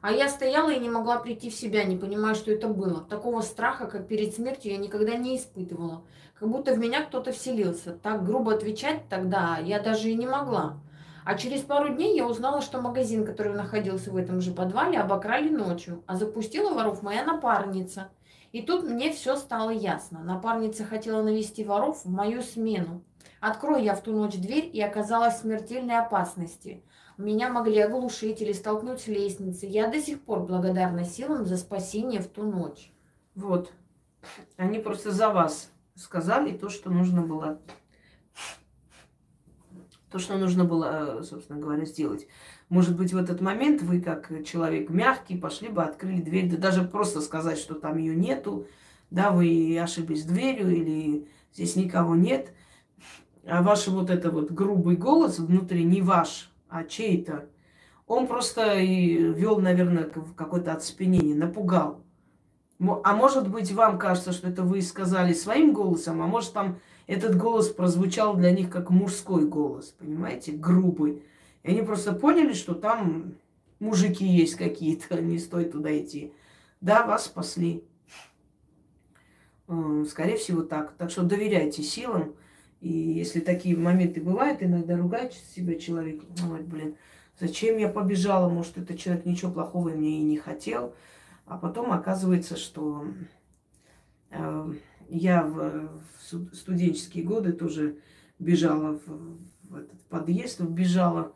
[0.00, 3.02] А я стояла и не могла прийти в себя, не понимая, что это было.
[3.02, 6.04] Такого страха, как перед смертью, я никогда не испытывала.
[6.40, 7.92] Как будто в меня кто-то вселился.
[8.02, 10.78] Так грубо отвечать тогда я даже и не могла.
[11.24, 15.48] А через пару дней я узнала, что магазин, который находился в этом же подвале, обокрали
[15.48, 18.10] ночью, а запустила воров моя напарница.
[18.50, 20.22] И тут мне все стало ясно.
[20.22, 23.02] Напарница хотела навести воров в мою смену.
[23.40, 26.84] Открой я в ту ночь дверь и оказалась в смертельной опасности.
[27.16, 29.66] Меня могли оглушить или столкнуть с лестницы.
[29.66, 32.92] Я до сих пор благодарна силам за спасение в ту ночь.
[33.34, 33.72] Вот.
[34.56, 37.60] Они просто за вас сказали то, что нужно было
[40.12, 42.28] то, что нужно было, э, собственно говоря, сделать.
[42.68, 46.82] Может быть, в этот момент вы, как человек мягкий, пошли бы, открыли дверь, да даже
[46.82, 48.66] просто сказать, что там ее нету,
[49.10, 52.52] да, вы ошиблись дверью или здесь никого нет.
[53.44, 57.48] А ваш вот это вот грубый голос внутри не ваш, а чей-то,
[58.06, 62.04] он просто и вел, наверное, в какое-то оцепенение, напугал.
[63.04, 67.36] А может быть, вам кажется, что это вы сказали своим голосом, а может там этот
[67.36, 71.22] голос прозвучал для них как мужской голос, понимаете, грубый.
[71.62, 73.34] И они просто поняли, что там
[73.78, 76.32] мужики есть какие-то, не стоит туда идти.
[76.80, 77.84] Да, вас спасли.
[79.68, 80.92] Э, скорее всего, так.
[80.96, 82.34] Так что доверяйте силам.
[82.80, 86.96] И если такие моменты бывают, иногда ругать себя человек, ой, блин,
[87.38, 90.94] зачем я побежала, может, этот человек ничего плохого мне и не хотел.
[91.46, 93.06] А потом оказывается, что
[94.30, 94.72] э,
[95.08, 95.88] я в,
[96.52, 97.98] студенческие годы тоже
[98.38, 101.32] бежала в, этот подъезд, бежала.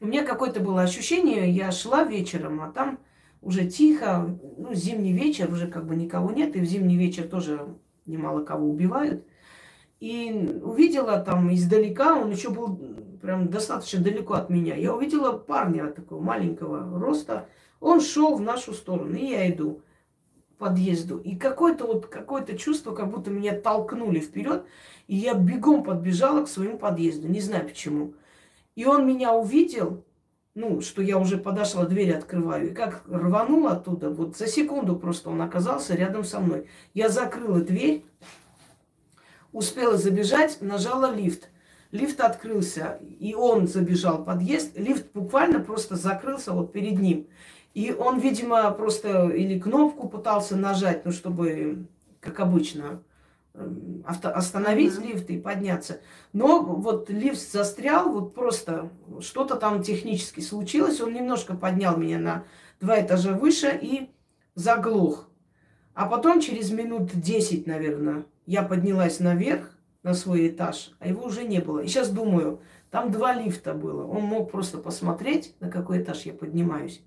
[0.00, 2.98] У меня какое-то было ощущение, я шла вечером, а там
[3.42, 7.74] уже тихо, ну, зимний вечер, уже как бы никого нет, и в зимний вечер тоже
[8.06, 9.24] немало кого убивают.
[10.00, 12.80] И увидела там издалека, он еще был
[13.20, 14.74] прям достаточно далеко от меня.
[14.74, 17.48] Я увидела парня такого маленького роста,
[17.80, 19.82] он шел в нашу сторону, и я иду
[20.60, 21.18] подъезду.
[21.18, 24.64] И какое-то вот какое-то чувство, как будто меня толкнули вперед,
[25.08, 27.26] и я бегом подбежала к своему подъезду.
[27.26, 28.14] Не знаю почему.
[28.76, 30.04] И он меня увидел,
[30.54, 35.30] ну, что я уже подошла, дверь открываю, и как рванула оттуда, вот за секунду просто
[35.30, 36.68] он оказался рядом со мной.
[36.94, 38.04] Я закрыла дверь,
[39.52, 41.48] успела забежать, нажала лифт.
[41.90, 44.78] Лифт открылся, и он забежал в подъезд.
[44.78, 47.26] Лифт буквально просто закрылся вот перед ним.
[47.74, 51.86] И он, видимо, просто или кнопку пытался нажать, ну, чтобы,
[52.20, 53.02] как обычно,
[53.54, 55.06] эм, авто, остановить mm-hmm.
[55.06, 56.00] лифт и подняться.
[56.32, 61.00] Но вот лифт застрял, вот просто что-то там технически случилось.
[61.00, 62.44] Он немножко поднял меня на
[62.80, 64.10] два этажа выше и
[64.56, 65.28] заглох.
[65.94, 71.44] А потом через минут 10, наверное, я поднялась наверх на свой этаж, а его уже
[71.44, 71.80] не было.
[71.80, 74.06] И сейчас думаю, там два лифта было.
[74.06, 77.02] Он мог просто посмотреть, на какой этаж я поднимаюсь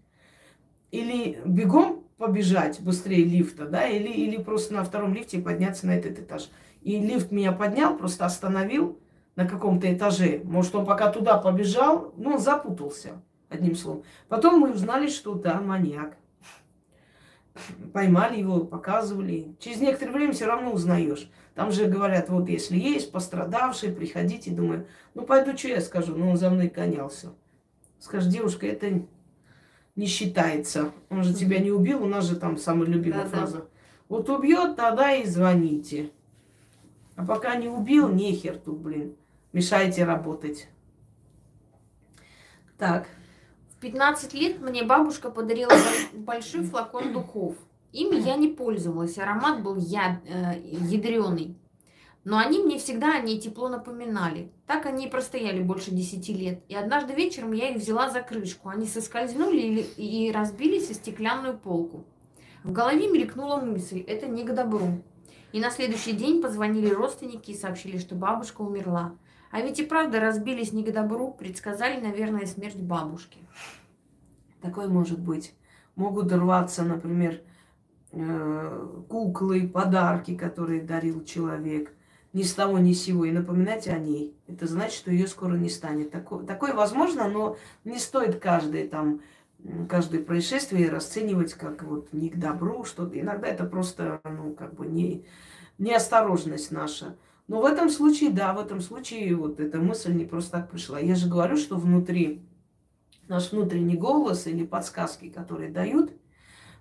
[0.94, 6.20] или бегом побежать быстрее лифта, да, или, или просто на втором лифте подняться на этот
[6.20, 6.52] этаж.
[6.84, 9.00] И лифт меня поднял, просто остановил
[9.36, 10.42] на каком-то этаже.
[10.44, 14.04] Может, он пока туда побежал, ну, он запутался, одним словом.
[14.28, 16.16] Потом мы узнали, что да, маньяк.
[17.92, 19.56] Поймали его, показывали.
[19.60, 21.28] Через некоторое время все равно узнаешь.
[21.56, 24.52] Там же говорят, вот если есть пострадавшие, приходите.
[24.52, 26.16] Думаю, ну пойду, что я скажу?
[26.16, 27.34] Ну, он за мной гонялся.
[28.00, 29.02] Скажешь, девушка, это
[29.96, 30.92] не считается.
[31.10, 33.58] Он же тебя не убил, у нас же там самая любимая да, фраза.
[33.58, 33.66] Да.
[34.10, 36.12] Вот убьет, тогда и звоните.
[37.16, 39.16] А пока не убил, нехер тут, блин.
[39.52, 40.68] Мешайте работать.
[42.78, 43.08] Так.
[43.70, 45.72] В 15 лет мне бабушка подарила
[46.14, 47.56] большой флакон духов.
[47.92, 49.20] Ими я не пользовалась.
[49.20, 51.56] Аромат был яд, э, ядреный.
[52.24, 54.50] Но они мне всегда о ней тепло напоминали.
[54.66, 56.64] Так они и простояли больше десяти лет.
[56.70, 58.70] И однажды вечером я их взяла за крышку.
[58.70, 62.06] Они соскользнули и разбились о стеклянную полку.
[62.64, 65.04] В голове мелькнула мысль, это не к добру.
[65.52, 69.16] И на следующий день позвонили родственники и сообщили, что бабушка умерла.
[69.52, 73.38] А ведь и правда разбились не к добру, предсказали, наверное, смерть бабушки.
[74.62, 75.54] Такое может быть.
[75.96, 77.42] Могут рваться, например,
[78.14, 81.92] э, куклы, подарки, которые дарил человек–
[82.34, 84.36] ни с того ни с сего и напоминать о ней.
[84.48, 86.12] Это значит, что ее скоро не станет.
[86.12, 89.22] Такое, такое возможно, но не стоит каждое там
[89.88, 94.86] каждое происшествие расценивать как вот не к добру, что иногда это просто, ну, как бы
[94.86, 95.26] не,
[95.78, 97.16] неосторожность наша.
[97.48, 101.00] Но в этом случае, да, в этом случае вот эта мысль не просто так пришла.
[101.00, 102.46] Я же говорю, что внутри
[103.28, 106.12] наш внутренний голос или подсказки, которые дают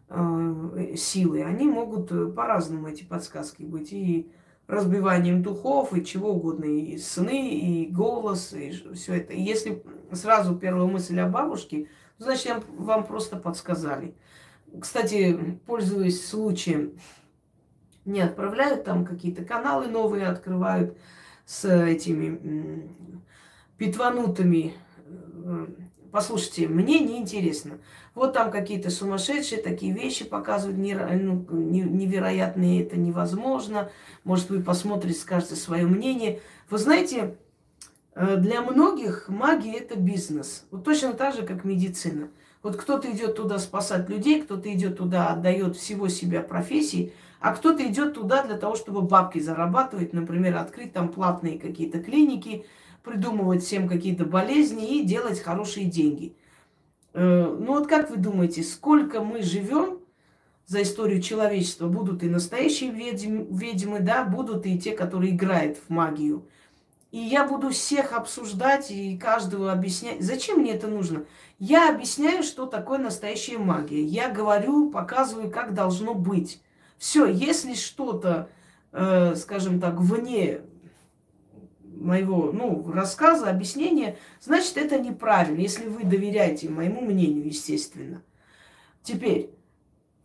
[0.08, 3.92] э, силы, они могут э, по-разному эти подсказки быть.
[3.92, 4.30] И
[4.66, 9.32] разбиванием духов, и чего угодно, и сны, и голос, и все это.
[9.32, 14.14] И если сразу первая мысль о бабушке, значит, вам просто подсказали.
[14.80, 16.98] Кстати, пользуясь случаем,
[18.04, 20.96] не отправляют там какие-то каналы новые, открывают
[21.44, 22.88] с этими
[23.76, 24.74] питванутыми.
[26.12, 27.78] Послушайте, мне не интересно.
[28.14, 33.90] Вот там какие-то сумасшедшие такие вещи показывают, ну, невероятные, это невозможно.
[34.22, 36.40] Может, вы посмотрите, скажете свое мнение.
[36.68, 37.38] Вы знаете,
[38.14, 40.66] э, для многих магия это бизнес.
[40.70, 42.28] Вот точно так же, как медицина.
[42.62, 47.82] Вот кто-то идет туда спасать людей, кто-то идет туда, отдает всего себя профессии, а кто-то
[47.84, 52.66] идет туда для того, чтобы бабки зарабатывать, например, открыть там платные какие-то клиники,
[53.02, 56.36] придумывать всем какие-то болезни и делать хорошие деньги.
[57.14, 60.00] Э, ну вот как вы думаете, сколько мы живем
[60.66, 61.88] за историю человечества?
[61.88, 66.46] Будут и настоящие ведьмы, ведьмы, да, будут и те, которые играют в магию.
[67.10, 70.22] И я буду всех обсуждать и каждого объяснять.
[70.22, 71.26] Зачем мне это нужно?
[71.58, 74.02] Я объясняю, что такое настоящая магия.
[74.02, 76.62] Я говорю, показываю, как должно быть.
[76.96, 78.48] Все, если что-то,
[78.92, 80.62] э, скажем так, вне
[82.02, 88.22] моего ну, рассказа, объяснения, значит, это неправильно, если вы доверяете моему мнению, естественно.
[89.02, 89.50] Теперь,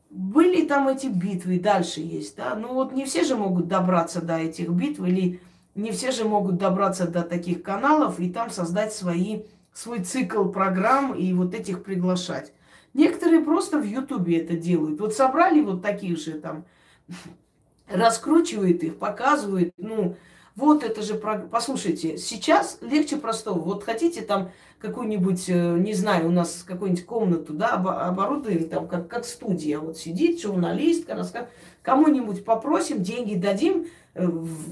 [0.09, 4.37] были там эти битвы, дальше есть, да, ну вот не все же могут добраться до
[4.37, 5.41] этих битв, или
[5.75, 11.13] не все же могут добраться до таких каналов и там создать свои свой цикл программ
[11.13, 12.51] и вот этих приглашать.
[12.95, 14.99] Некоторые просто в Ютубе это делают.
[14.99, 16.65] Вот собрали вот таких же там,
[17.87, 20.15] раскручивают их, показывают, ну,
[20.57, 23.59] вот это же, послушайте, сейчас легче простого.
[23.59, 29.07] Вот хотите там какую-нибудь, э, не знаю, у нас какую-нибудь комнату, да, оборудуем там, как,
[29.07, 29.77] как студия.
[29.77, 31.49] Вот сидит журналистка, расскажет.
[31.83, 34.27] Кому-нибудь попросим, деньги дадим, э,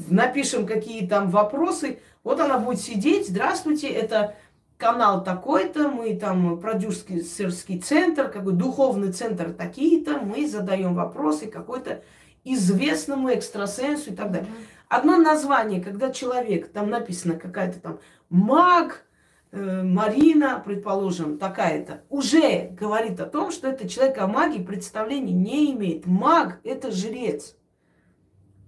[0.10, 2.00] напишем какие там вопросы.
[2.24, 4.36] Вот она будет сидеть, здравствуйте, это
[4.78, 12.02] канал такой-то, мы там продюсерский центр, какой духовный центр такие-то, мы задаем вопросы какой-то
[12.44, 14.50] известному экстрасенсу и так далее.
[14.88, 19.06] Одно название, когда человек, там написано какая-то там маг,
[19.52, 25.74] э, Марина, предположим, такая-то, уже говорит о том, что этот человек о магии представления не
[25.74, 26.06] имеет.
[26.06, 27.56] Маг– это жрец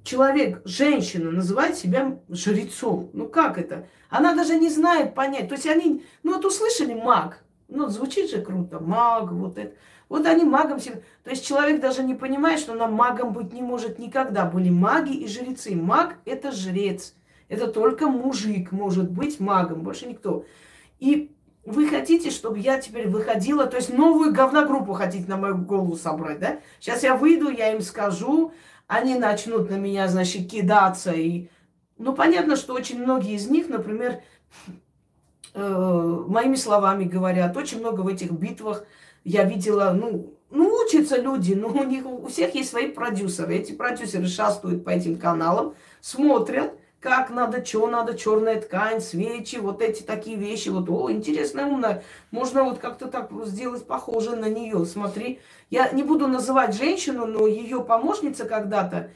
[0.07, 3.09] человек, женщина называет себя жрецом.
[3.13, 3.87] Ну как это?
[4.09, 5.49] Она даже не знает понять.
[5.49, 9.75] То есть они, ну вот услышали маг, ну звучит же круто, маг, вот это.
[10.09, 11.01] Вот они магом себя...
[11.23, 14.45] То есть человек даже не понимает, что она магом быть не может никогда.
[14.45, 15.75] Были маги и жрецы.
[15.75, 17.13] Маг– это жрец.
[17.49, 20.45] Это только мужик может быть магом, больше никто.
[20.99, 21.31] И
[21.65, 26.39] вы хотите, чтобы я теперь выходила, то есть новую говногруппу хотите на мою голову собрать,
[26.39, 26.59] да?
[26.79, 28.53] Сейчас я выйду, я им скажу,
[28.87, 31.11] они начнут на меня, значит, кидаться.
[31.11, 31.49] И...
[31.97, 34.21] Ну, понятно, что очень многие из них, например,
[35.53, 38.85] э, моими словами говорят, очень много в этих битвах
[39.27, 43.55] я видела, ну, ну, учатся люди, но у них у всех есть свои продюсеры.
[43.55, 49.81] Эти продюсеры шастают по этим каналам, смотрят, как надо, что надо, черная ткань, свечи, вот
[49.81, 50.69] эти такие вещи.
[50.69, 52.01] Вот, о, интересно, умно.
[52.31, 54.85] Можно вот как-то так сделать похоже на нее.
[54.85, 59.11] Смотри, я не буду называть женщину, но ее помощница когда-то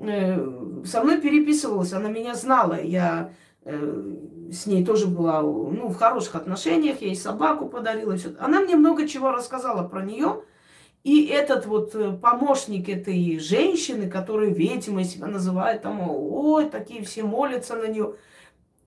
[0.00, 2.80] э, со мной переписывалась, она меня знала.
[2.82, 3.30] Я
[3.64, 8.16] с ней тоже была ну, в хороших отношениях, я ей собаку подарила.
[8.16, 8.34] Все.
[8.38, 10.42] Она мне много чего рассказала про нее.
[11.04, 17.24] И этот вот э, помощник этой женщины, которую ведьмой себя называют, там, ой, такие все
[17.24, 18.14] молятся на нее.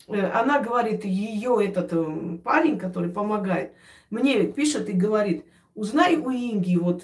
[0.07, 3.73] Э, она говорит, ее этот э, парень, который помогает,
[4.09, 7.03] мне пишет и говорит, узнай у Инги, вот,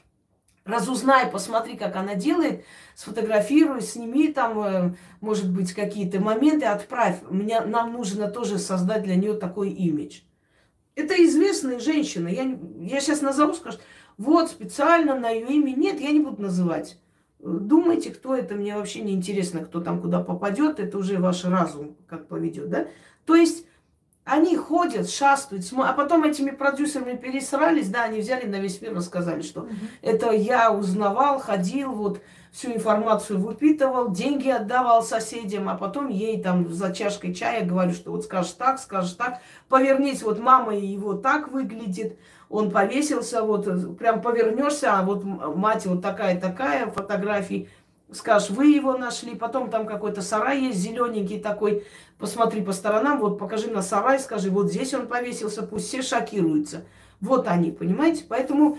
[0.66, 7.20] разузнай, посмотри, как она делает, сфотографируй, сними там, может быть, какие-то моменты, отправь.
[7.28, 10.20] Мне, нам нужно тоже создать для нее такой имидж.
[10.94, 12.28] Это известная женщина.
[12.28, 13.78] Я, я сейчас назову, скажу,
[14.16, 15.74] вот специально на ее имя.
[15.74, 16.98] Нет, я не буду называть.
[17.40, 21.96] Думайте, кто это, мне вообще не интересно, кто там куда попадет, это уже ваш разум
[22.08, 22.86] как поведет, да?
[23.26, 23.66] То есть
[24.24, 29.42] они ходят, шастают, а потом этими продюсерами пересрались, да, они взяли на весь мир, рассказали,
[29.42, 29.72] что угу.
[30.00, 32.22] это я узнавал, ходил, вот
[32.54, 38.12] всю информацию выпитывал, деньги отдавал соседям, а потом ей там за чашкой чая говорю, что
[38.12, 42.16] вот скажешь так, скажешь так, повернись, вот мама его так выглядит,
[42.48, 47.68] он повесился, вот прям повернешься, а вот мать вот такая-такая, фотографии.
[48.12, 51.84] скажешь, вы его нашли, потом там какой-то сарай есть зелененький такой,
[52.18, 56.84] посмотри по сторонам, вот покажи на сарай, скажи, вот здесь он повесился, пусть все шокируются.
[57.20, 58.24] Вот они, понимаете?
[58.28, 58.78] Поэтому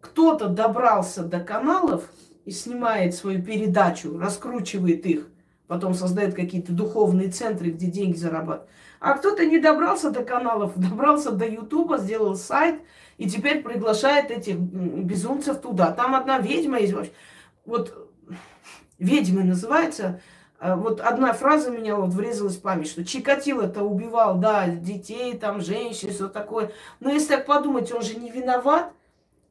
[0.00, 2.04] кто-то добрался до каналов
[2.46, 5.28] и снимает свою передачу, раскручивает их,
[5.66, 8.70] потом создает какие-то духовные центры, где деньги зарабатывают.
[9.00, 12.80] А кто-то не добрался до каналов, добрался до Ютуба, сделал сайт
[13.18, 15.90] и теперь приглашает этих безумцев туда.
[15.90, 17.12] Там одна ведьма есть вообще.
[17.66, 18.10] Вот
[18.98, 20.20] ведьмы называется.
[20.58, 25.60] А вот одна фраза меня вот врезалась в память, что Чикатило-то убивал, да, детей, там,
[25.60, 26.70] женщин, все такое.
[27.00, 28.92] Но если так подумать, он же не виноват.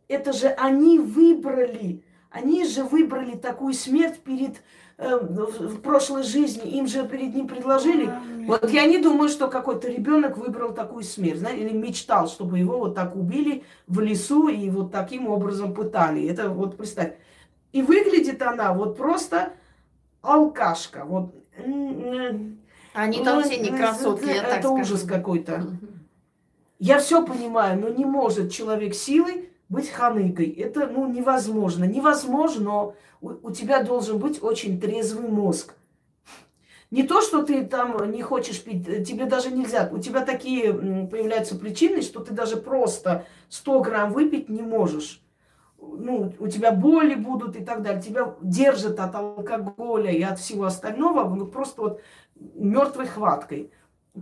[0.07, 2.03] Это же они выбрали.
[2.35, 4.57] Они же выбрали такую смерть перед
[4.97, 6.69] э, в прошлой жизни.
[6.71, 8.11] Им же перед ним предложили.
[8.45, 12.77] Вот я не думаю, что какой-то ребенок выбрал такую смерть, знаете, или мечтал, чтобы его
[12.77, 16.27] вот так убили в лесу и вот таким образом пытали.
[16.27, 17.13] Это вот представь.
[17.71, 19.53] И выглядит она вот просто
[20.21, 21.05] алкашка.
[21.05, 21.33] Вот.
[22.93, 25.67] Они там все не красотки, я Это ужас какой-то.
[26.79, 30.49] Я все понимаю, но не может человек силой быть ханыкой.
[30.49, 31.85] Это ну, невозможно.
[31.85, 35.75] Невозможно, но у, у тебя должен быть очень трезвый мозг.
[36.91, 39.89] Не то, что ты там не хочешь пить, э, тебе даже нельзя.
[39.91, 45.21] У тебя такие появляются причины, что ты даже просто 100 грамм выпить не можешь.
[45.77, 48.01] Ну, у тебя боли будут и так далее.
[48.01, 52.01] Тебя держат от алкоголя и от всего остального ну, просто вот
[52.35, 53.71] мертвой хваткой.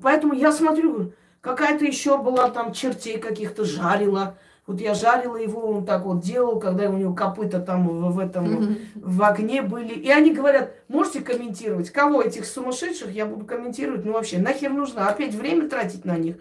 [0.02, 4.38] Поэтому я смотрю, какая-то еще была там чертей каких-то жарила.
[4.66, 8.20] Вот я жарила его, он так вот делал, когда у него копыта там в, в
[8.20, 8.82] этом mm-hmm.
[8.95, 9.93] в огне были.
[9.93, 14.05] И они говорят, можете комментировать, кого этих сумасшедших я буду комментировать?
[14.05, 16.38] Ну вообще, нахер нужно опять время тратить на них?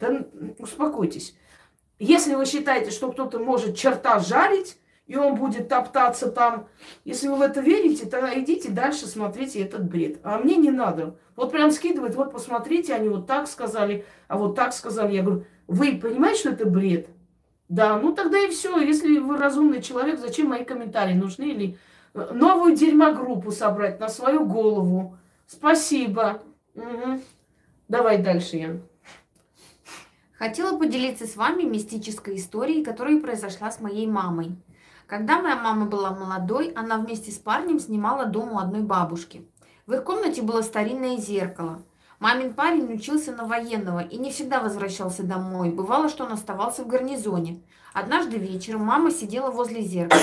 [0.00, 0.26] Да
[0.58, 1.36] успокойтесь.
[2.00, 4.78] Если вы считаете, что кто-то может черта жарить,
[5.10, 6.68] и он будет топтаться там.
[7.04, 10.20] Если вы в это верите, тогда идите дальше, смотрите этот бред.
[10.22, 11.16] А мне не надо.
[11.34, 15.16] Вот прям скидывает, вот посмотрите, они вот так сказали, а вот так сказали.
[15.16, 17.08] Я говорю, вы понимаете, что это бред?
[17.70, 18.80] Да, ну тогда и все.
[18.80, 21.44] Если вы разумный человек, зачем мои комментарии нужны?
[21.44, 21.78] Или
[22.14, 25.16] э, новую дерьмогруппу собрать на свою голову.
[25.46, 26.42] Спасибо.
[26.74, 27.20] Угу.
[27.86, 28.82] Давай дальше, Ян.
[30.36, 34.56] Хотела поделиться с вами мистической историей, которая произошла с моей мамой.
[35.06, 39.46] Когда моя мама была молодой, она вместе с парнем снимала дом у одной бабушки.
[39.86, 41.82] В их комнате было старинное зеркало.
[42.20, 45.70] Мамин парень учился на военного и не всегда возвращался домой.
[45.70, 47.62] Бывало, что он оставался в гарнизоне.
[47.94, 50.20] Однажды вечером мама сидела возле зеркала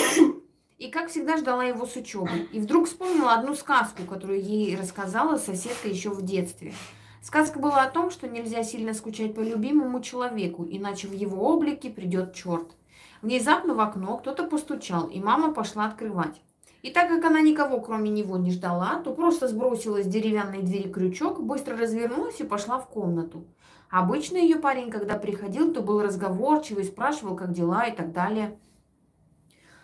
[0.77, 2.47] и, как всегда, ждала его с учебы.
[2.51, 6.75] И вдруг вспомнила одну сказку, которую ей рассказала соседка еще в детстве.
[7.23, 11.89] Сказка была о том, что нельзя сильно скучать по любимому человеку, иначе в его облике
[11.89, 12.75] придет черт.
[13.23, 16.43] Внезапно в окно кто-то постучал, и мама пошла открывать.
[16.87, 20.89] И так как она никого, кроме него, не ждала, то просто сбросила с деревянной двери
[20.89, 23.43] крючок, быстро развернулась и пошла в комнату.
[23.89, 28.57] Обычно ее парень, когда приходил, то был разговорчивый, спрашивал, как дела и так далее.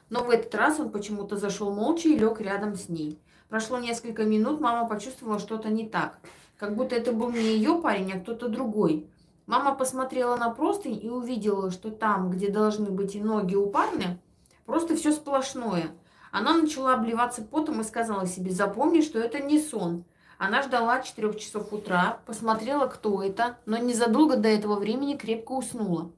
[0.09, 3.19] Но в этот раз он почему-то зашел молча и лег рядом с ней.
[3.49, 6.19] Прошло несколько минут, мама почувствовала что-то не так.
[6.57, 9.09] Как будто это был не ее парень, а кто-то другой.
[9.45, 14.21] Мама посмотрела на простынь и увидела, что там, где должны быть и ноги у парня,
[14.65, 15.91] просто все сплошное.
[16.33, 20.03] Она начала обливаться потом и сказала себе, запомни, что это не сон.
[20.39, 26.11] Она ждала 4 часов утра, посмотрела, кто это, но незадолго до этого времени крепко уснула.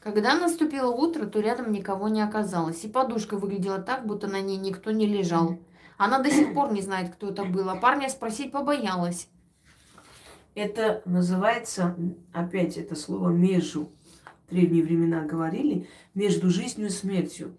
[0.00, 4.56] Когда наступило утро, то рядом никого не оказалось, и подушка выглядела так, будто на ней
[4.56, 5.58] никто не лежал.
[5.98, 9.28] Она до сих пор не знает, кто это был, а парня спросить побоялась.
[10.54, 11.94] Это называется,
[12.32, 13.90] опять это слово «межу».
[14.46, 17.54] В древние времена говорили между жизнью и смертью.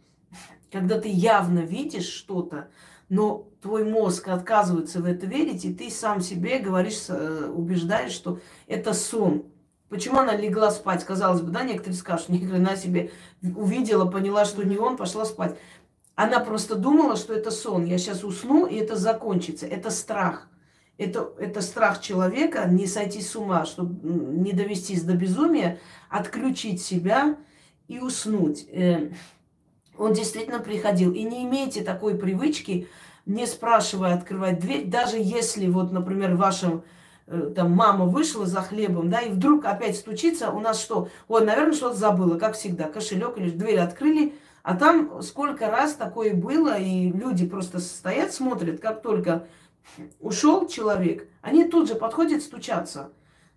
[0.73, 2.67] Когда ты явно видишь что-то,
[3.07, 8.39] но твой мозг отказывается в это верить, и ты сам себе говоришь, э, убеждаешь, что
[8.65, 9.45] это сон.
[9.87, 11.05] Почему она легла спать?
[11.05, 13.11] Казалось бы, да, некоторые скажут, ни хрена себе
[13.43, 15.55] увидела, поняла, что не он, пошла спать.
[16.15, 17.85] Она просто думала, что это сон.
[17.85, 19.67] Я сейчас усну, и это закончится.
[19.67, 20.47] Это страх.
[20.97, 27.37] Это, это страх человека не сойти с ума, чтобы не довестись до безумия, отключить себя
[27.87, 28.67] и уснуть.
[29.97, 31.13] Он действительно приходил.
[31.13, 32.87] И не имейте такой привычки,
[33.25, 36.83] не спрашивая открывать дверь, даже если, вот, например, ваша
[37.27, 41.09] э, там мама вышла за хлебом, да, и вдруг опять стучится, у нас что?
[41.27, 46.33] Ой, наверное, что-то забыла, как всегда, кошелек или дверь открыли, а там сколько раз такое
[46.33, 49.47] было, и люди просто стоят, смотрят, как только
[50.19, 53.11] ушел человек, они тут же подходят стучаться.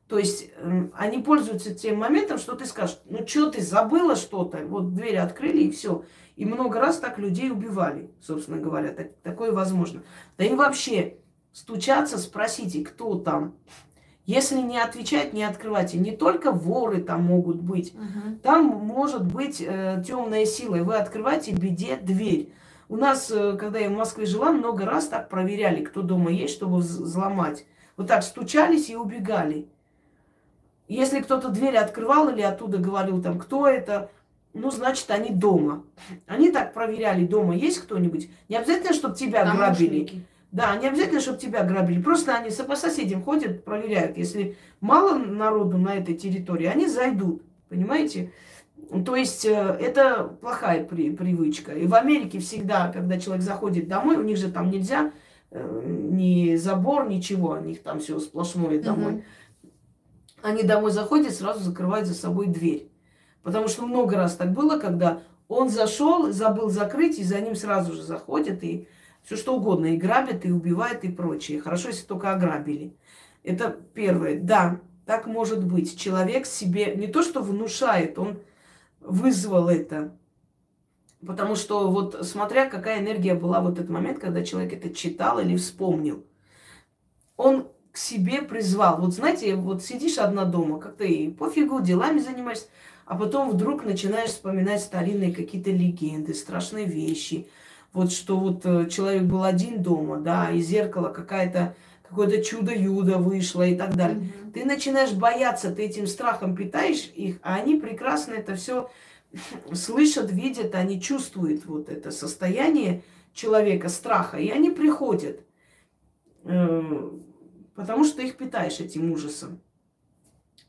[0.08, 4.58] То есть э, они пользуются тем моментом, что ты скажешь, ну что ты забыла что-то,
[4.58, 6.04] вот двери открыли и все.
[6.36, 8.90] И много раз так людей убивали, собственно говоря.
[8.92, 10.02] Так, такое возможно.
[10.36, 11.16] Да и вообще,
[11.52, 13.54] стучаться, спросите, кто там.
[14.26, 15.98] Если не отвечать, не открывайте.
[15.98, 17.94] Не только воры там могут быть.
[17.94, 18.38] Угу.
[18.42, 20.76] Там может быть э, темная сила.
[20.76, 22.52] И вы открываете беде дверь.
[22.88, 26.54] У нас, э, когда я в Москве жила, много раз так проверяли, кто дома есть,
[26.54, 27.64] чтобы взломать.
[27.96, 29.68] Вот так стучались и убегали.
[30.88, 34.10] Если кто-то дверь открывал или оттуда говорил там, кто это,
[34.56, 35.84] ну, значит, они дома.
[36.26, 38.28] Они так проверяли, дома есть кто-нибудь.
[38.48, 39.88] Не обязательно, чтобы тебя Домашники.
[39.88, 40.22] грабили.
[40.52, 42.00] Да, не обязательно, чтобы тебя грабили.
[42.00, 44.16] Просто они по соседям ходят, проверяют.
[44.16, 47.42] Если мало народу на этой территории, они зайдут.
[47.68, 48.32] Понимаете?
[49.04, 51.72] То есть э, это плохая при, привычка.
[51.72, 55.12] И в Америке всегда, когда человек заходит домой, у них же там нельзя
[55.50, 59.14] э, ни забор, ничего, у них там все сплошное домой.
[59.14, 59.22] Угу.
[60.42, 62.88] Они домой заходят, сразу закрывают за собой дверь.
[63.46, 67.92] Потому что много раз так было, когда он зашел, забыл закрыть, и за ним сразу
[67.92, 68.88] же заходят и
[69.22, 71.60] все что угодно, и грабят, и убивают, и прочее.
[71.60, 72.96] Хорошо, если только ограбили.
[73.44, 74.40] Это первое.
[74.40, 75.96] Да, так может быть.
[75.96, 78.40] Человек себе не то что внушает, он
[78.98, 80.12] вызвал это.
[81.24, 85.54] Потому что вот смотря какая энергия была в этот момент, когда человек это читал или
[85.56, 86.24] вспомнил.
[87.36, 89.00] Он к себе призвал.
[89.00, 92.66] Вот знаете, вот сидишь одна дома, как-то и пофигу, делами занимаешься,
[93.06, 97.48] а потом вдруг начинаешь вспоминать старинные какие-то легенды, страшные вещи.
[97.94, 101.74] Вот что вот э, человек был один дома, да, из зеркала какая-то
[102.06, 104.18] какое-то чудо-юдо вышло и так далее.
[104.18, 104.52] Mm-hmm.
[104.52, 108.90] Ты начинаешь бояться, ты этим страхом питаешь их, а они прекрасно это все
[109.72, 115.40] слышат, видят, они чувствуют вот это состояние человека, страха, и они приходят,
[116.44, 117.10] э,
[117.76, 119.60] потому что их питаешь этим ужасом,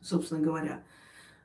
[0.01, 0.83] собственно говоря.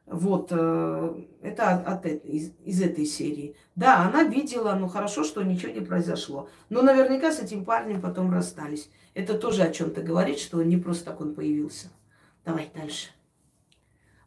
[0.05, 3.57] Вот, э, это от, от, из, из этой серии.
[3.77, 6.49] Да, она видела, ну хорошо, что ничего не произошло.
[6.69, 8.91] Но наверняка с этим парнем потом расстались.
[9.15, 11.89] Это тоже о чем-то говорит, что не просто так он появился.
[12.45, 13.11] Давай дальше.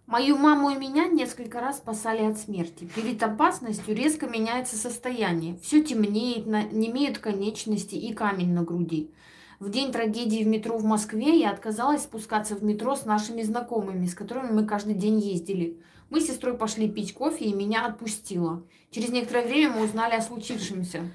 [0.08, 2.88] Мою маму и меня несколько раз спасали от смерти.
[2.96, 5.58] Перед опасностью резко меняется состояние.
[5.58, 9.12] Все темнеет, не имеют конечности и камень на груди.
[9.58, 14.06] В день трагедии в метро в Москве я отказалась спускаться в метро с нашими знакомыми,
[14.06, 15.80] с которыми мы каждый день ездили.
[16.10, 18.64] Мы с сестрой пошли пить кофе, и меня отпустило.
[18.92, 21.10] Через некоторое время мы узнали о случившемся.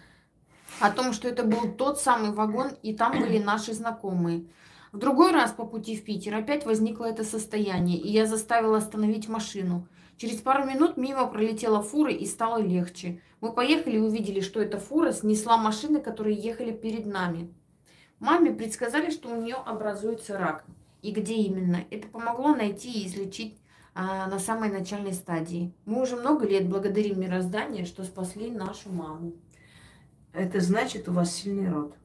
[0.80, 4.46] О том, что это был тот самый вагон, и там были наши знакомые.
[4.90, 9.28] В другой раз по пути в Питер опять возникло это состояние, и я заставила остановить
[9.28, 9.86] машину.
[10.16, 13.20] Через пару минут мимо пролетела фура и стало легче.
[13.42, 17.52] Мы поехали и увидели, что эта фура снесла машины, которые ехали перед нами.
[18.20, 20.64] Маме предсказали, что у нее образуется рак.
[21.02, 21.84] И где именно?
[21.90, 23.58] Это помогло найти и излечить
[23.94, 25.72] а, на самой начальной стадии.
[25.86, 29.32] Мы уже много лет благодарим мироздание, что спасли нашу маму.
[30.34, 31.96] Это значит, у вас сильный род.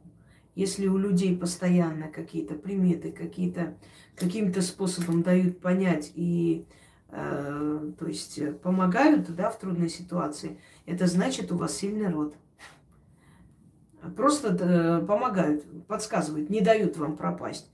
[0.55, 3.77] Если у людей постоянно какие-то приметы, какие-то
[4.15, 6.65] каким-то способом дают понять и
[7.09, 12.35] э, то есть помогают да, в трудной ситуации, это значит, у вас сильный род.
[14.15, 17.71] Просто э, помогают, подсказывают, не дают вам пропасть.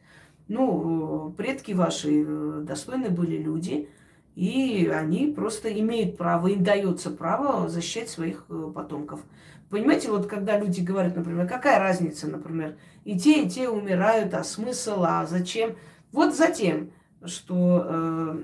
[0.47, 3.89] Ну, предки ваши э, достойны были люди,
[4.36, 9.21] и они просто имеют право, им дается право защищать своих э, потомков.
[9.69, 14.43] Понимаете, вот когда люди говорят, например, какая разница, например, и те, и те умирают, а
[14.43, 15.77] смысл, а зачем?
[16.11, 16.91] Вот затем,
[17.23, 18.43] что э,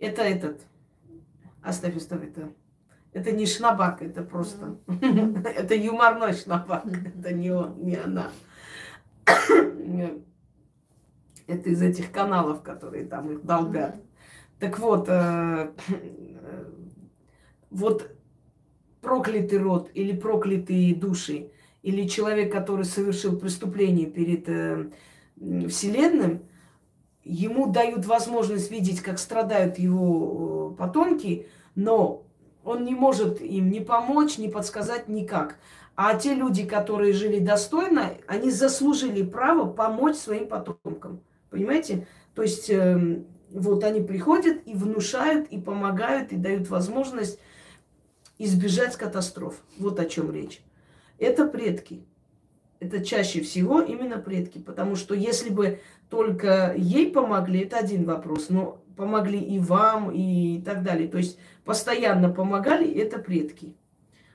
[0.00, 0.60] это этот,
[1.62, 2.50] оставь, оставь это,
[3.12, 8.30] это не шнабак, это просто, это юморной шнабак, это не он, не она.
[11.46, 13.96] это из этих каналов, которые там их долгат.
[14.60, 16.64] Так вот, э, э,
[17.70, 18.10] вот
[19.00, 21.50] проклятый род или проклятые души,
[21.82, 24.90] или человек, который совершил преступление перед э,
[25.68, 26.42] Вселенным,
[27.24, 32.26] ему дают возможность видеть, как страдают его потомки, но
[32.64, 35.56] он не может им ни помочь, ни подсказать никак.
[35.96, 41.20] А те люди, которые жили достойно, они заслужили право помочь своим потомкам.
[41.50, 42.06] Понимаете?
[42.34, 47.38] То есть э, вот они приходят и внушают, и помогают, и дают возможность
[48.38, 49.62] избежать катастроф.
[49.78, 50.62] Вот о чем речь.
[51.18, 52.04] Это предки.
[52.78, 54.58] Это чаще всего именно предки.
[54.58, 58.48] Потому что если бы только ей помогли, это один вопрос.
[58.48, 61.08] Но помогли и вам, и так далее.
[61.08, 63.74] То есть постоянно помогали, это предки.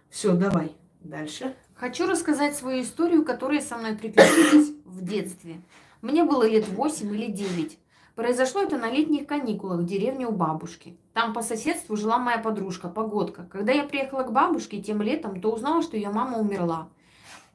[0.09, 1.55] Все, давай дальше.
[1.75, 5.61] Хочу рассказать свою историю, которая со мной приключилась в детстве.
[6.01, 7.77] Мне было лет 8 или 9.
[8.15, 10.97] Произошло это на летних каникулах в деревне у бабушки.
[11.13, 13.47] Там по соседству жила моя подружка, Погодка.
[13.51, 16.87] Когда я приехала к бабушке тем летом, то узнала, что ее мама умерла.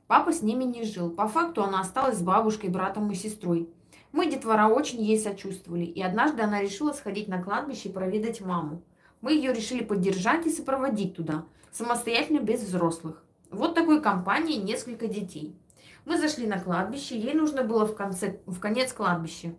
[0.07, 1.11] Папа с ними не жил.
[1.11, 3.69] По факту она осталась с бабушкой, братом и сестрой.
[4.13, 8.83] Мы, детвора, очень ей сочувствовали, и однажды она решила сходить на кладбище и проведать маму.
[9.21, 13.23] Мы ее решили поддержать и сопроводить туда, самостоятельно, без взрослых.
[13.51, 15.57] Вот такой компании несколько детей.
[16.05, 19.55] Мы зашли на кладбище, ей нужно было в, конце, в конец кладбища.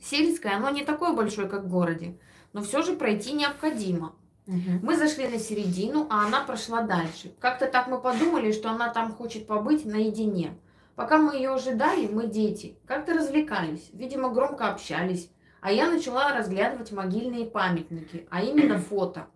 [0.00, 2.18] Сельское, оно не такое большое, как в городе,
[2.52, 4.14] но все же пройти необходимо.
[4.46, 4.80] Мгм.
[4.82, 7.34] Мы зашли на середину, а она прошла дальше.
[7.38, 10.56] Как-то так мы подумали, что она там хочет побыть наедине.
[10.98, 15.30] Пока мы ее ожидали, мы дети, как-то развлекались, видимо, громко общались.
[15.60, 19.28] А я начала разглядывать могильные памятники, а именно фото.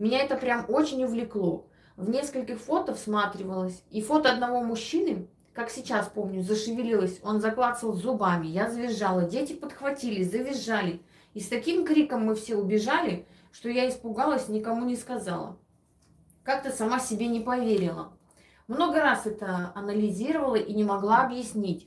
[0.00, 1.68] Меня это прям очень увлекло.
[1.96, 3.84] В нескольких фото всматривалась.
[3.92, 7.20] И фото одного мужчины, как сейчас помню, зашевелилось.
[7.22, 8.48] Он заклацал зубами.
[8.48, 9.22] Я завизжала.
[9.22, 11.00] Дети подхватили, завизжали.
[11.32, 15.60] И с таким криком мы все убежали, что я испугалась, никому не сказала.
[16.42, 18.13] Как-то сама себе не поверила.
[18.66, 21.86] Много раз это анализировала и не могла объяснить.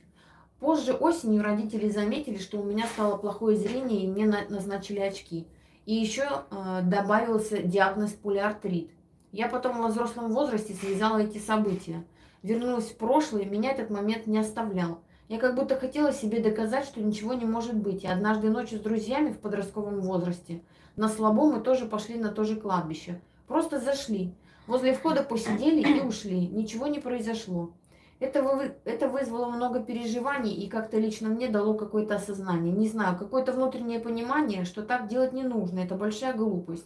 [0.60, 5.48] Позже осенью родители заметили, что у меня стало плохое зрение, и мне на- назначили очки.
[5.86, 8.90] И еще э, добавился диагноз полиартрит.
[9.32, 12.04] Я потом во взрослом возрасте связала эти события.
[12.42, 15.00] Вернулась в прошлое, меня этот момент не оставлял.
[15.28, 18.04] Я как будто хотела себе доказать, что ничего не может быть.
[18.04, 20.62] И однажды ночью с друзьями в подростковом возрасте
[20.96, 23.20] на слабо мы тоже пошли на то же кладбище.
[23.46, 24.34] Просто зашли.
[24.68, 26.46] Возле входа посидели и ушли.
[26.46, 27.72] Ничего не произошло.
[28.20, 32.70] Это, вы- это вызвало много переживаний и как-то лично мне дало какое-то осознание.
[32.70, 35.78] Не знаю, какое-то внутреннее понимание, что так делать не нужно.
[35.78, 36.84] Это большая глупость.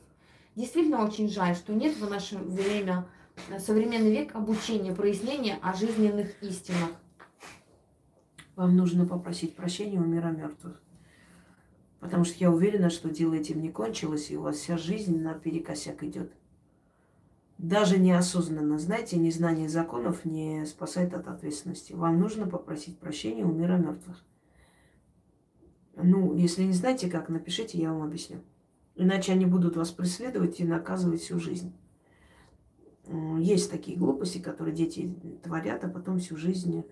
[0.55, 3.09] Действительно очень жаль, что нет в наше время,
[3.51, 6.91] э, современный век, обучения, прояснения о жизненных истинах.
[8.55, 10.81] Вам нужно попросить прощения у мира мертвых.
[11.99, 15.35] Потому что я уверена, что дело этим не кончилось, и у вас вся жизнь на
[15.35, 16.33] перекосяк идет.
[17.63, 21.93] Даже неосознанно, знаете, незнание законов не спасает от ответственности.
[21.93, 24.21] Вам нужно попросить прощения у мира мертвых.
[25.95, 28.41] Ну, если не знаете как, напишите, я вам объясню.
[28.97, 31.73] Иначе они будут вас преследовать и наказывать всю жизнь.
[33.39, 36.83] Есть такие глупости, которые дети творят, а потом всю жизнь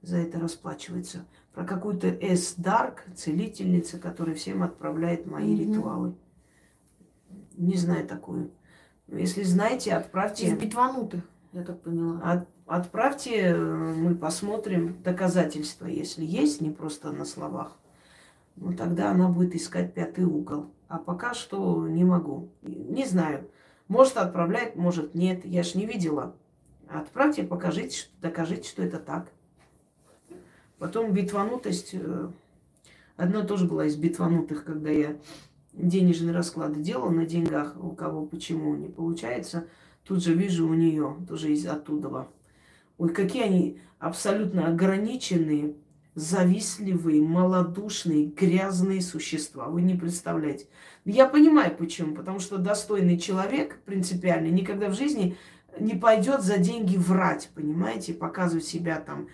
[0.00, 1.26] за это расплачиваются.
[1.52, 2.54] Про какую-то С.
[2.56, 5.74] Дарк, целительница, которая всем отправляет мои Мгм.
[5.74, 6.14] ритуалы.
[7.56, 8.52] Не знаю такую.
[9.10, 10.46] Если знаете, отправьте.
[10.46, 12.20] Из битванутых, я так поняла.
[12.22, 17.76] От- отправьте, э, мы посмотрим доказательства, если есть, не просто на словах.
[18.56, 20.70] Ну, тогда она будет искать пятый угол.
[20.88, 22.50] А пока что не могу.
[22.62, 23.48] Не знаю.
[23.88, 25.44] Может, отправляет, может, нет.
[25.44, 26.34] Я ж не видела.
[26.88, 29.30] Отправьте, покажите, докажите, что это так.
[30.78, 31.90] Потом битванутость.
[31.94, 32.28] э,
[33.16, 35.16] Одно тоже было из битванутых, когда я
[35.72, 39.66] денежные расклады делала на деньгах, у кого почему не получается.
[40.06, 42.28] Тут же вижу у нее, тоже из оттуда.
[42.98, 45.74] Ой, какие они абсолютно ограниченные,
[46.14, 49.68] завистливые, малодушные, грязные существа.
[49.68, 50.66] Вы не представляете.
[51.04, 52.14] Я понимаю почему.
[52.14, 55.36] Потому что достойный человек, принципиально, никогда в жизни
[55.78, 59.28] не пойдет за деньги врать, понимаете, показывать себя там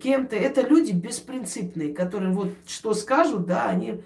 [0.00, 0.36] кем-то.
[0.36, 4.02] Это люди беспринципные, которые вот что скажут, да, они...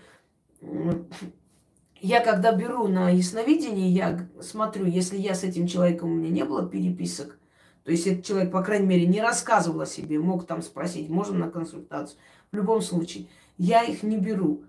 [2.06, 6.44] Я когда беру на ясновидение, я смотрю, если я с этим человеком, у меня не
[6.44, 7.36] было переписок,
[7.82, 11.36] то есть этот человек, по крайней мере, не рассказывал о себе, мог там спросить, можно
[11.36, 12.16] на консультацию.
[12.52, 13.26] В любом случае,
[13.58, 14.62] я их не беру.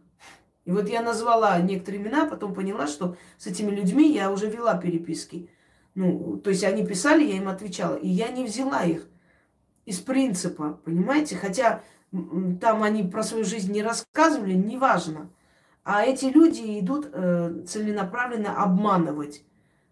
[0.65, 4.75] И вот я назвала некоторые имена, потом поняла, что с этими людьми я уже вела
[4.75, 5.47] переписки.
[5.93, 7.97] Ну, то есть они писали, я им отвечала.
[7.97, 9.07] И я не взяла их
[9.85, 11.35] из принципа, понимаете?
[11.35, 11.83] Хотя
[12.59, 15.29] там они про свою жизнь не рассказывали, неважно.
[15.89, 19.45] А эти люди идут э, целенаправленно обманывать.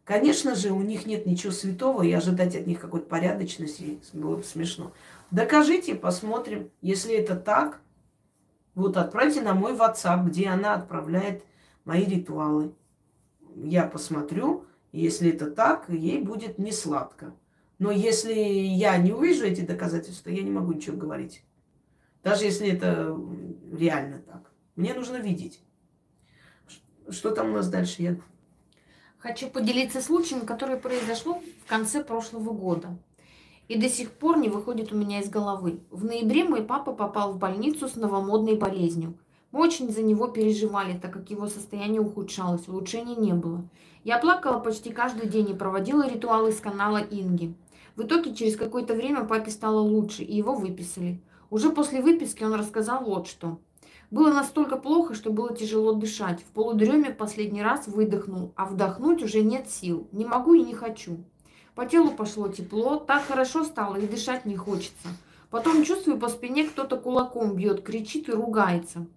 [0.03, 4.43] Конечно же, у них нет ничего святого, и ожидать от них какой-то порядочности было бы
[4.43, 4.91] смешно.
[5.31, 6.69] Докажите, посмотрим.
[6.81, 7.79] Если это так,
[8.73, 11.45] вот отправьте на мой WhatsApp, где она отправляет
[11.85, 12.73] мои ритуалы.
[13.55, 17.33] Я посмотрю, если это так, ей будет не сладко.
[17.79, 21.45] Но если я не увижу эти доказательства, я не могу ничего говорить.
[22.21, 23.17] Даже если это
[23.71, 24.51] реально так.
[24.75, 25.61] Мне нужно видеть.
[27.10, 28.22] Что там у нас дальше, Ян?
[29.20, 32.97] Хочу поделиться случаем, который произошло в конце прошлого года.
[33.68, 35.80] И до сих пор не выходит у меня из головы.
[35.89, 39.18] В ноябре мой папа попал в больницу с новомодной болезнью.
[39.51, 43.68] Мы очень за него переживали, так как его состояние ухудшалось, улучшений не было.
[44.03, 47.56] Я плакала почти каждый день и проводила ритуалы с канала Инги.
[47.95, 51.22] В итоге через какое-то время папе стало лучше, и его выписали.
[51.49, 53.60] Уже после выписки он рассказал вот что.
[54.12, 56.41] Было настолько плохо, что было тяжело дышать.
[56.41, 60.08] В полудреме последний раз выдохнул, а вдохнуть уже нет сил.
[60.12, 61.24] Не могу и не хочу.
[61.74, 65.10] По телу пошло тепло, так хорошо стало и дышать не хочется.
[65.49, 69.08] Потом чувствую по спине кто-то кулаком бьет, кричит и ругается.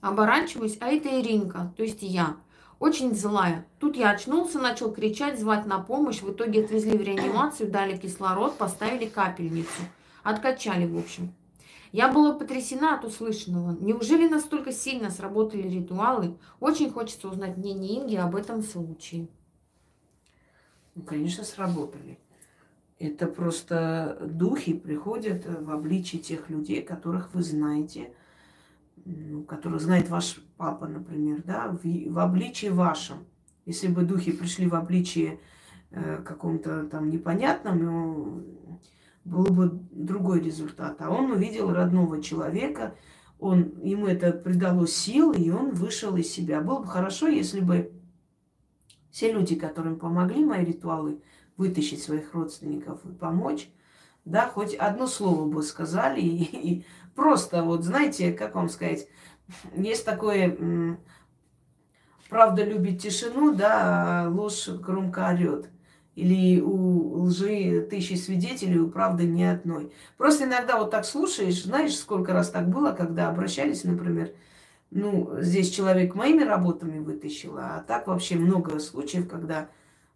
[0.00, 2.36] Оборачиваюсь, а это Иринка, то есть я.
[2.78, 3.64] Очень злая.
[3.78, 6.20] Тут я очнулся, начал кричать, звать на помощь.
[6.20, 9.82] В итоге отвезли в реанимацию, дали кислород, поставили капельницу.
[10.24, 11.32] Откачали, в общем.
[11.92, 13.76] Я была потрясена от услышанного.
[13.78, 16.38] Неужели настолько сильно сработали ритуалы?
[16.58, 19.28] Очень хочется узнать мнение Инги об этом случае.
[20.94, 22.18] Ну, конечно, сработали.
[22.98, 28.14] Это просто духи приходят в обличие тех людей, которых вы знаете,
[29.04, 33.26] ну, которых знает ваш папа, например, да, в, в обличии вашем.
[33.66, 35.40] Если бы духи пришли в обличие
[35.90, 38.46] э, каком-то там непонятном,
[39.24, 41.00] был бы другой результат.
[41.00, 42.94] А он увидел родного человека,
[43.38, 46.60] он, ему это придало сил, и он вышел из себя.
[46.60, 47.92] Было бы хорошо, если бы
[49.10, 51.20] все люди, которым помогли мои ритуалы
[51.56, 53.68] вытащить своих родственников и помочь,
[54.24, 56.42] да, хоть одно слово бы сказали, и,
[56.76, 59.08] и просто, вот знаете, как вам сказать,
[59.76, 60.96] есть такое,
[62.28, 65.68] правда любит тишину, да, а ложь громко орет.
[66.14, 69.92] Или у лжи тысячи свидетелей, у правды ни одной.
[70.18, 74.32] Просто иногда вот так слушаешь, знаешь, сколько раз так было, когда обращались, например,
[74.90, 79.68] ну, здесь человек моими работами вытащил, а так вообще много случаев, когда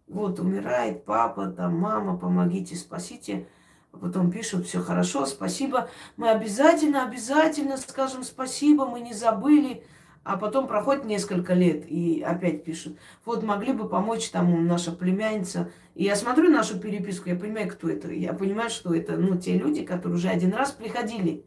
[0.07, 3.47] вот умирает папа, там мама, помогите, спасите.
[3.91, 5.89] А потом пишут, все хорошо, спасибо.
[6.15, 9.83] Мы обязательно, обязательно скажем спасибо, мы не забыли.
[10.27, 15.71] А потом проходит несколько лет и опять пишут, вот могли бы помочь там наша племянница.
[15.95, 18.11] И я смотрю нашу переписку, я понимаю, кто это.
[18.11, 21.45] Я понимаю, что это, ну, те люди, которые уже один раз приходили.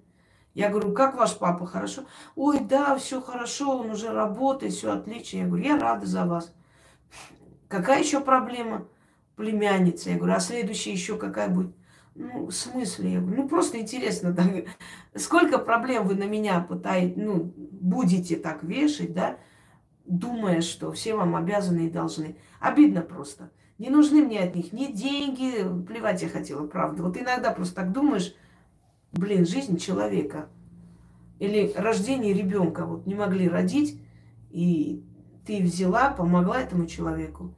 [0.55, 2.05] Я говорю, как ваш папа, хорошо?
[2.37, 5.37] Ой, да, все хорошо, он уже работает, все отлично.
[5.37, 6.51] Я говорю, я рада за вас.
[7.69, 8.89] Какая еще проблема?
[9.37, 10.09] Племянница.
[10.09, 11.77] Я говорю, а следующая еще какая будет?
[12.15, 13.13] Ну, в смысле?
[13.15, 14.35] Я говорю, ну, просто интересно.
[14.35, 14.49] Так,
[15.15, 19.39] сколько проблем вы на меня пытаете, ну, будете так вешать, да,
[20.05, 22.37] думая, что все вам обязаны и должны.
[22.59, 23.51] Обидно просто.
[23.79, 27.03] Не нужны мне от них ни деньги, плевать я хотела, правда.
[27.03, 28.35] Вот иногда просто так думаешь,
[29.13, 30.49] блин, жизнь человека.
[31.39, 32.85] Или рождение ребенка.
[32.85, 33.99] Вот не могли родить,
[34.51, 35.03] и
[35.47, 37.55] ты взяла, помогла этому человеку.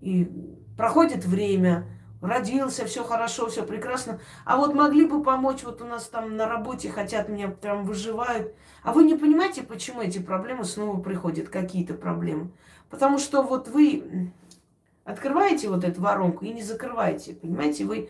[0.00, 0.30] И
[0.76, 1.86] проходит время,
[2.20, 4.20] родился, все хорошо, все прекрасно.
[4.44, 8.54] А вот могли бы помочь, вот у нас там на работе хотят меня прям выживают.
[8.82, 12.50] А вы не понимаете, почему эти проблемы снова приходят, какие-то проблемы?
[12.90, 14.32] Потому что вот вы
[15.04, 18.08] открываете вот эту воронку и не закрываете, понимаете, вы,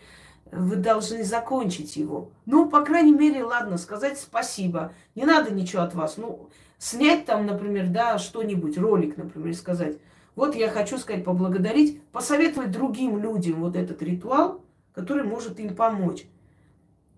[0.51, 2.31] вы должны закончить его.
[2.45, 4.93] Ну, по крайней мере, ладно, сказать спасибо.
[5.15, 6.17] Не надо ничего от вас.
[6.17, 9.97] Ну, снять там, например, да, что-нибудь, ролик, например, сказать–
[10.39, 14.63] вот я хочу сказать, поблагодарить, посоветовать другим людям вот этот ритуал,
[14.93, 16.27] который может им помочь.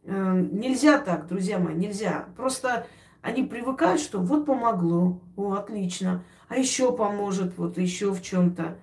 [0.06, 2.30] Эм, нельзя так, друзья мои, нельзя.
[2.36, 2.88] Просто
[3.22, 8.80] они привыкают, что вот помогло, о, отлично, а еще поможет, вот еще в чем-то.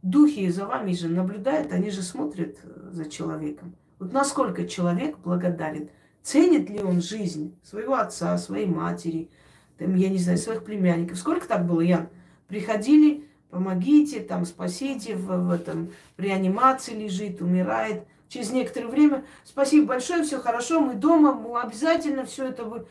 [0.00, 3.76] Духи за вами же наблюдают, они же смотрят э, за человеком.
[3.98, 5.90] Вот насколько человек благодарен,
[6.22, 9.28] ценит ли он жизнь своего отца, своей матери,
[9.76, 11.18] там, я не знаю, своих племянников.
[11.18, 12.08] Сколько так было, Ян?
[12.50, 18.02] Приходили, помогите, там, спасите, в, в этом в реанимации лежит, умирает.
[18.28, 22.86] Через некоторое время, спасибо большое, все хорошо, мы дома, мы обязательно все это вы...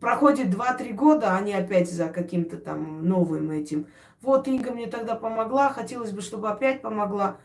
[0.00, 3.86] проходит 2-3 года, а они опять за каким-то там новым этим.
[4.20, 7.38] Вот Инга мне тогда помогла, хотелось бы, чтобы опять помогла.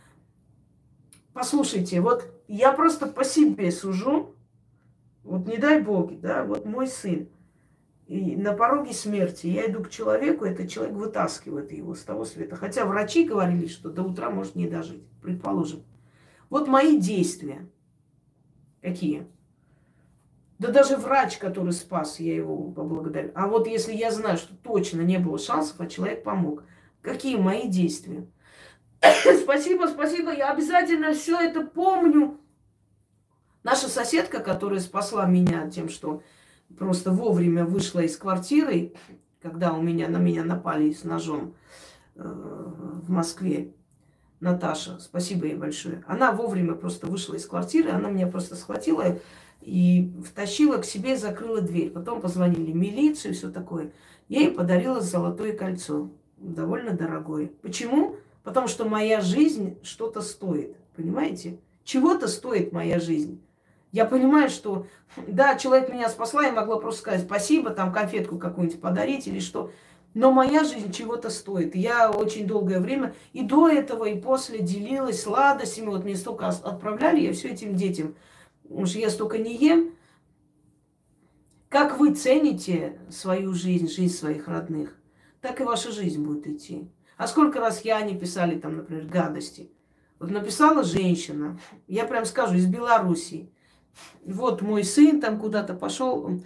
[1.31, 4.35] Послушайте, вот я просто по себе сужу,
[5.23, 7.29] вот не дай бог, да, вот мой сын,
[8.07, 12.55] и на пороге смерти я иду к человеку, этот человек вытаскивает его с того света.
[12.55, 15.83] Хотя врачи говорили, что до утра может не дожить, предположим.
[16.49, 17.67] Вот мои действия.
[18.81, 19.25] Какие?
[20.59, 23.31] Да даже врач, который спас, я его поблагодарю.
[23.33, 26.63] А вот если я знаю, что точно не было шансов, а человек помог.
[27.01, 28.27] Какие мои действия?
[29.43, 32.39] спасибо, спасибо, я обязательно все это помню.
[33.63, 36.21] Наша соседка, которая спасла меня тем, что
[36.77, 38.93] просто вовремя вышла из квартиры,
[39.41, 41.55] когда у меня на меня напали с ножом
[42.15, 43.73] э, в Москве.
[44.39, 46.03] Наташа, спасибо ей большое.
[46.07, 49.19] Она вовремя просто вышла из квартиры, она меня просто схватила
[49.61, 51.89] и втащила к себе, закрыла дверь.
[51.89, 53.91] Потом позвонили милицию и все такое.
[54.27, 57.51] Я ей подарила золотое кольцо, довольно дорогое.
[57.61, 58.17] Почему?
[58.43, 61.59] Потому что моя жизнь что-то стоит, понимаете?
[61.83, 63.41] Чего-то стоит моя жизнь.
[63.95, 68.81] Я понимаю, что, да, человек меня спасла, я могла просто сказать спасибо, там конфетку какую-нибудь
[68.81, 69.71] подарить или что.
[70.13, 71.77] Но моя жизнь чего-то стоит.
[71.77, 75.85] Я очень долгое время и до этого, и после делилась сладостями.
[75.87, 78.15] Вот мне столько отправляли, я все этим детям.
[78.63, 79.95] Потому что я столько не ем.
[81.69, 84.93] Как вы цените свою жизнь, жизнь своих родных,
[85.39, 86.91] так и ваша жизнь будет идти.
[87.15, 89.71] А сколько раз я не писали там, например, гадости.
[90.19, 93.53] Вот написала женщина, я прям скажу, из Белоруссии.
[94.25, 96.41] Вот мой сын там куда-то пошел,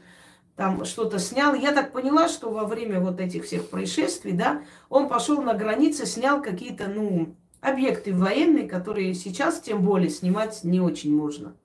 [0.56, 1.56] там что-то снял.
[1.56, 6.06] Я так поняла, что во время вот этих всех происшествий, да, он пошел на границе,
[6.06, 11.56] снял какие-то, ну, объекты военные, которые сейчас, тем более, снимать не очень можно.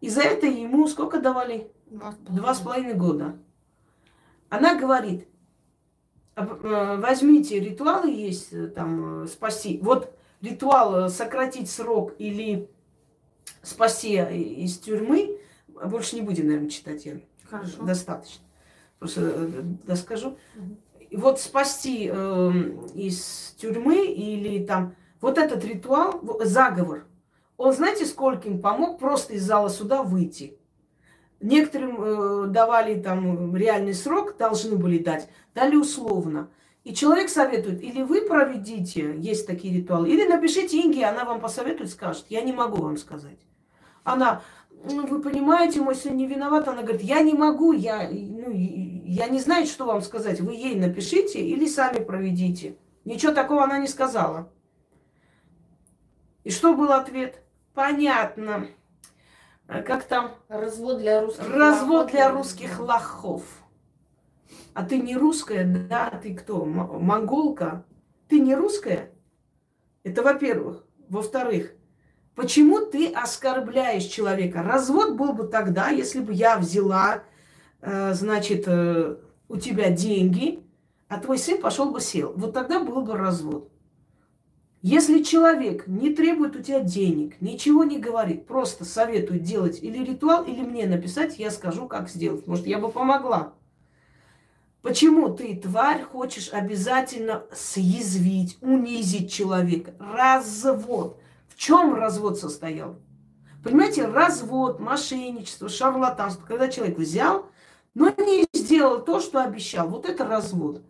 [0.00, 1.70] И за это ему сколько давали?
[1.90, 3.36] Два с половиной года.
[4.48, 5.28] Она говорит,
[6.36, 9.78] э, возьмите ритуалы есть э, там э, спаси.
[9.82, 12.68] Вот ритуал сократить срок или
[13.62, 15.38] спаси из тюрьмы,
[15.68, 17.82] больше не будем, наверное, читать, я Хорошо.
[17.82, 18.44] достаточно.
[18.98, 19.48] Просто
[19.86, 20.36] доскажу.
[21.08, 22.52] И вот спасти э,
[22.94, 27.06] из тюрьмы или там вот этот ритуал, заговор,
[27.56, 30.56] он знаете, скольким помог просто из зала суда выйти.
[31.40, 36.50] Некоторым э, давали там реальный срок, должны были дать, дали условно.
[36.84, 41.90] И человек советует, или вы проведите, есть такие ритуалы, или напишите Инге, она вам посоветует,
[41.90, 42.26] скажет.
[42.28, 43.38] Я не могу вам сказать.
[44.12, 44.42] Она,
[44.84, 46.68] ну, вы понимаете, мой сын не виноват.
[46.68, 50.40] Она говорит, я не могу, я, ну, я не знаю, что вам сказать.
[50.40, 52.76] Вы ей напишите или сами проведите.
[53.04, 54.52] Ничего такого она не сказала.
[56.44, 57.42] И что был ответ?
[57.74, 58.66] Понятно.
[59.66, 60.32] А как там?
[60.48, 62.10] Развод для русских Развод лохов.
[62.10, 63.44] для русских лохов.
[64.74, 66.10] А ты не русская, да?
[66.22, 66.64] Ты кто?
[66.64, 67.84] Монголка?
[68.28, 69.12] Ты не русская?
[70.02, 70.84] Это во-первых.
[71.08, 71.72] Во-вторых,
[72.34, 74.62] почему ты оскорбляешь человека?
[74.62, 77.22] Развод был бы тогда, если бы я взяла,
[77.80, 79.16] э, значит, э,
[79.48, 80.62] у тебя деньги,
[81.08, 82.32] а твой сын пошел бы сел.
[82.36, 83.70] Вот тогда был бы развод.
[84.82, 90.44] Если человек не требует у тебя денег, ничего не говорит, просто советует делать или ритуал,
[90.44, 92.46] или мне написать, я скажу, как сделать.
[92.46, 93.52] Может, я бы помогла.
[94.80, 99.92] Почему ты, тварь, хочешь обязательно съязвить, унизить человека?
[99.98, 101.19] Развод.
[101.60, 102.96] Чем развод состоял?
[103.62, 106.46] Понимаете, развод, мошенничество, шарлатанство.
[106.46, 107.50] Когда человек взял,
[107.92, 109.86] но не сделал то, что обещал.
[109.86, 110.82] Вот это развод.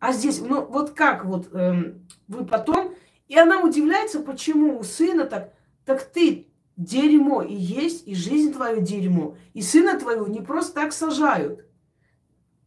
[0.00, 2.96] А здесь, ну вот как вот эм, вы потом
[3.28, 5.52] и она удивляется, почему у сына так,
[5.84, 10.92] так ты дерьмо и есть, и жизнь твою дерьмо, и сына твоего не просто так
[10.92, 11.64] сажают.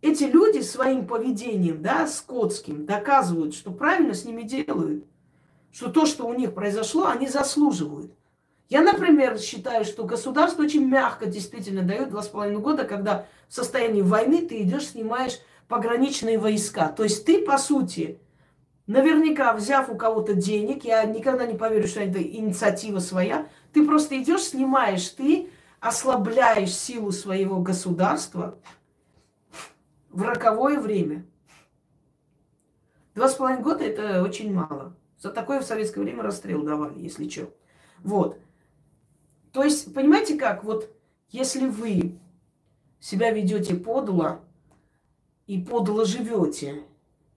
[0.01, 5.03] Эти люди своим поведением, да, скотским, доказывают, что правильно с ними делают,
[5.71, 8.13] что то, что у них произошло, они заслуживают.
[8.69, 13.53] Я, например, считаю, что государство очень мягко действительно дает два с половиной года, когда в
[13.53, 16.89] состоянии войны ты идешь, снимаешь пограничные войска.
[16.89, 18.19] То есть ты, по сути,
[18.89, 24.19] Наверняка, взяв у кого-то денег, я никогда не поверю, что это инициатива своя, ты просто
[24.19, 28.57] идешь, снимаешь, ты ослабляешь силу своего государства
[30.09, 31.23] в роковое время.
[33.13, 34.95] Два с половиной года это очень мало.
[35.19, 37.53] За такое в советское время расстрел давали, если что.
[38.03, 38.39] Вот.
[39.51, 40.89] То есть, понимаете как, вот
[41.29, 42.19] если вы
[42.99, 44.41] себя ведете подло
[45.45, 46.83] и подло живете,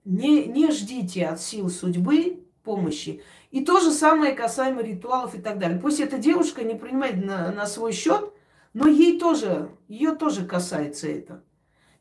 [0.05, 3.21] не, не ждите от сил судьбы помощи.
[3.51, 5.79] И то же самое касаемо ритуалов и так далее.
[5.79, 8.33] Пусть эта девушка не принимает на, на свой счет,
[8.73, 11.43] но ей тоже, ее тоже касается это.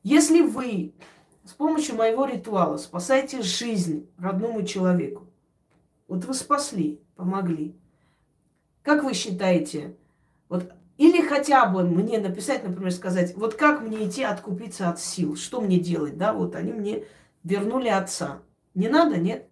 [0.02, 0.94] Если вы
[1.44, 5.31] с помощью моего ритуала спасаете жизнь родному человеку,
[6.12, 7.74] вот вы спасли, помогли.
[8.82, 9.96] Как вы считаете,
[10.50, 15.36] вот или хотя бы мне написать, например, сказать, вот как мне идти откупиться от сил,
[15.36, 17.04] что мне делать, да, вот они мне
[17.44, 18.42] вернули отца.
[18.74, 19.48] Не надо, нет?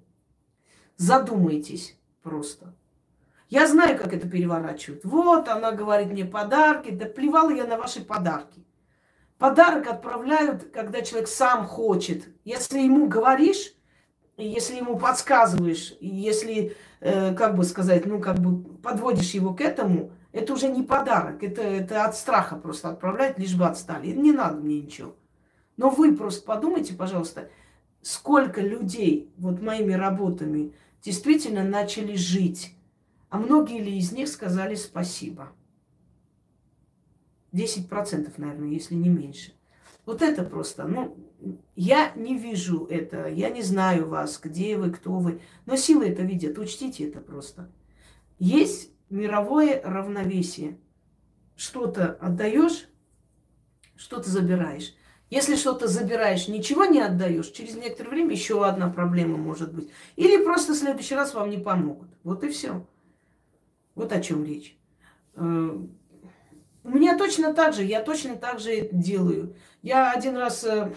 [0.98, 2.74] Задумайтесь просто.
[3.48, 5.02] Я знаю, как это переворачивают.
[5.06, 6.90] Вот она говорит мне подарки.
[6.90, 8.66] Да плевала я на ваши подарки.
[9.38, 12.28] Подарок отправляют, когда человек сам хочет.
[12.44, 13.72] Если ему говоришь,
[14.44, 20.12] если ему подсказываешь, если, э, как бы сказать, ну, как бы подводишь его к этому,
[20.32, 21.42] это уже не подарок.
[21.42, 24.12] Это, это от страха просто отправляют, лишь бы отстали.
[24.12, 25.16] Не надо мне ничего.
[25.76, 27.50] Но вы просто подумайте, пожалуйста,
[28.02, 32.74] сколько людей вот моими работами действительно начали жить,
[33.28, 35.52] а многие ли из них сказали спасибо?
[37.52, 39.52] 10%, наверное, если не меньше.
[40.10, 41.16] Вот это просто, ну,
[41.76, 46.22] я не вижу это, я не знаю вас, где вы, кто вы, но силы это
[46.22, 47.70] видят, учтите это просто.
[48.40, 50.80] Есть мировое равновесие.
[51.54, 52.88] что-то отдаешь,
[53.94, 54.96] что-то забираешь.
[55.30, 59.92] Если что-то забираешь, ничего не отдаешь, через некоторое время еще одна проблема может быть.
[60.16, 62.08] Или просто в следующий раз вам не помогут.
[62.24, 62.84] Вот и все.
[63.94, 64.76] Вот о чем речь.
[65.36, 65.78] Э,
[66.82, 69.54] у меня точно так же, я точно так же это делаю.
[69.82, 70.92] Я один раз э,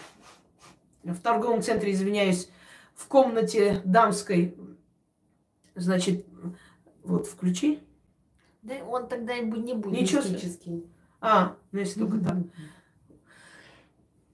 [1.03, 2.49] в торговом центре, извиняюсь,
[2.95, 4.57] в комнате дамской,
[5.75, 6.25] значит,
[7.03, 7.79] вот включи.
[8.61, 10.85] Да он тогда и не будет Ничего мистический.
[11.19, 12.37] А, ну если только так.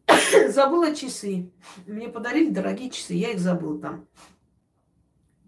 [0.53, 1.51] Забыла часы.
[1.85, 4.07] Мне подарили дорогие часы, я их забыла там.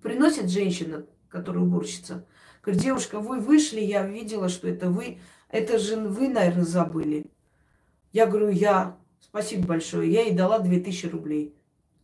[0.02, 2.26] Приносит женщина, которая уборщица.
[2.64, 5.20] Говорит, девушка, вы вышли, я видела, что это вы.
[5.50, 7.32] Это же вы, наверное, забыли.
[8.12, 8.98] Я говорю, я.
[9.20, 10.12] Спасибо большое.
[10.12, 11.56] Я ей дала 2000 рублей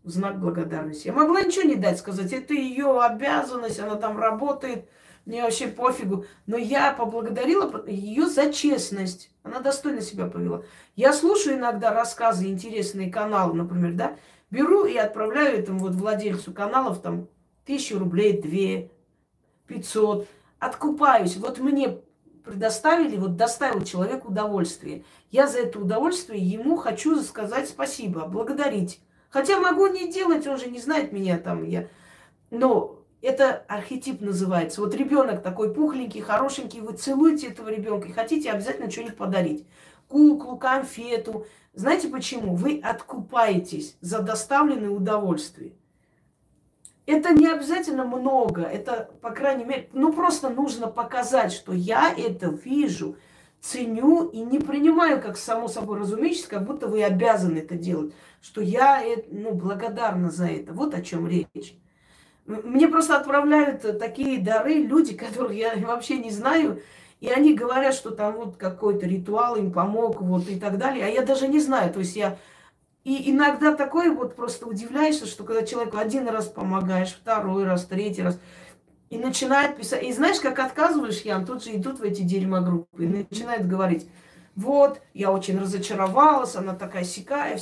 [0.03, 1.07] в знак благодарности.
[1.07, 4.87] Я могла ничего не дать, сказать, это ее обязанность, она там работает,
[5.25, 6.25] мне вообще пофигу.
[6.45, 9.29] Но я поблагодарила ее за честность.
[9.43, 10.63] Она достойно себя повела.
[10.95, 14.15] Я слушаю иногда рассказы, интересные каналы, например, да,
[14.49, 17.27] беру и отправляю этому вот владельцу каналов там
[17.65, 18.91] тысячу рублей, две,
[19.67, 20.27] пятьсот.
[20.59, 21.35] Откупаюсь.
[21.35, 21.99] Вот мне
[22.47, 25.03] предоставили, вот доставил человек удовольствие.
[25.29, 29.01] Я за это удовольствие ему хочу сказать спасибо, благодарить.
[29.29, 31.63] Хотя могу не делать, он же не знает меня там.
[31.63, 31.87] Я...
[32.49, 34.81] Но это архетип называется.
[34.81, 39.67] Вот ребенок такой пухленький, хорошенький, вы целуете этого ребенка и хотите обязательно что-нибудь подарить.
[40.07, 41.45] Куклу, конфету.
[41.73, 42.55] Знаете почему?
[42.55, 45.73] Вы откупаетесь за доставленное удовольствие.
[47.07, 52.47] Это не обязательно много, это, по крайней мере, ну просто нужно показать, что я это
[52.49, 53.15] вижу,
[53.61, 58.59] ценю и не принимаю как само собой разумеется, как будто вы обязаны это делать, что
[58.59, 59.01] я
[59.31, 60.73] ну, благодарна за это.
[60.73, 61.77] Вот о чем речь.
[62.45, 66.81] Мне просто отправляют такие дары люди, которых я вообще не знаю,
[67.21, 71.09] и они говорят, что там вот какой-то ритуал им помог, вот и так далее, а
[71.09, 71.93] я даже не знаю.
[71.93, 72.37] То есть я
[73.07, 78.21] и иногда такое вот просто удивляешься, что когда человеку один раз помогаешь, второй раз, третий
[78.21, 78.37] раз,
[79.09, 80.03] и начинает писать.
[80.03, 84.09] И знаешь, как отказываешь я, тут же идут в эти дерьмогруппы и начинает говорить,
[84.57, 87.57] вот, я очень разочаровалась, она такая сякая,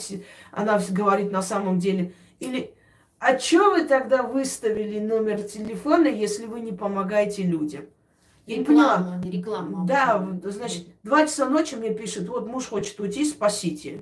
[0.52, 2.16] она говорит на самом деле.
[2.40, 2.74] Или,
[3.20, 7.86] а что вы тогда выставили номер телефона, если вы не помогаете людям?
[8.48, 9.86] Я реклама, не реклама.
[9.86, 14.02] Да, значит, два часа ночи мне пишет, вот муж хочет уйти, спасите.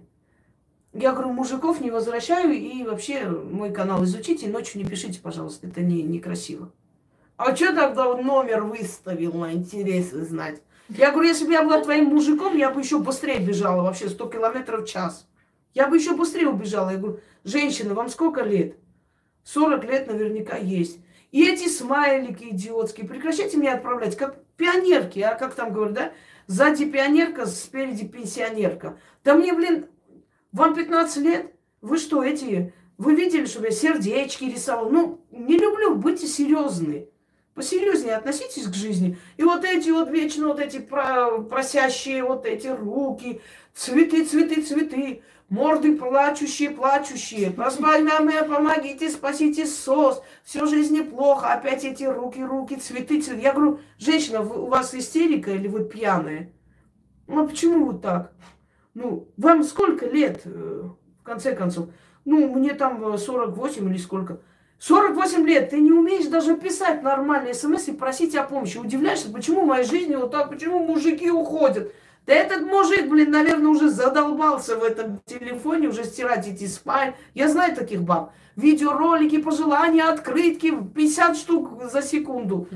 [0.94, 5.82] Я говорю, мужиков не возвращаю, и вообще мой канал изучите, ночью не пишите, пожалуйста, это
[5.82, 6.72] не, некрасиво.
[7.36, 10.62] А что тогда номер выставил на интересы знать?
[10.90, 14.30] Я говорю, если бы я была твоим мужиком, я бы еще быстрее бежала, вообще 100
[14.30, 15.28] километров в час.
[15.74, 16.92] Я бы еще быстрее убежала.
[16.92, 18.78] Я говорю, женщина, вам сколько лет?
[19.46, 21.00] 40 лет наверняка есть.
[21.32, 26.12] И эти смайлики идиотские, прекращайте меня отправлять, как пионерки, а как там говорят, да?
[26.46, 29.00] Сзади пионерка, спереди пенсионерка.
[29.24, 29.88] Да мне, блин,
[30.54, 31.56] вам 15 лет?
[31.82, 32.74] Вы что, эти...
[32.98, 34.90] Вы видели, что я сердечки рисовал?
[34.90, 37.10] Ну, не люблю, будьте серьезны.
[37.56, 39.18] Посерьезнее относитесь к жизни.
[39.38, 43.42] И вот эти вот вечно вот эти просящие вот эти руки,
[43.74, 47.52] цветы, цветы, цветы, морды плачущие, плачущие.
[47.52, 50.22] Просвальная, помогите, спасите сос.
[50.44, 51.52] Все жизни плохо.
[51.52, 53.42] Опять эти руки, руки, цветы, цветы.
[53.42, 56.54] Я говорю, женщина, у вас истерика или вы пьяная?
[57.28, 58.34] Ну, а почему вы так?
[58.94, 60.84] Ну, вам сколько лет, э,
[61.22, 61.90] в конце концов?
[62.26, 64.42] Ну, мне там 48 э, или сколько.
[64.80, 68.78] 48 лет, ты не умеешь даже писать нормальные смс и просить о помощи.
[68.78, 71.94] Удивляешься, почему в моей жизни вот так, почему мужики уходят.
[72.26, 77.16] Да этот мужик, блин, наверное, уже задолбался в этом телефоне, уже стирать эти спай.
[77.34, 78.34] Я знаю таких баб.
[78.56, 82.68] Видеоролики, пожелания, открытки, 50 штук за секунду.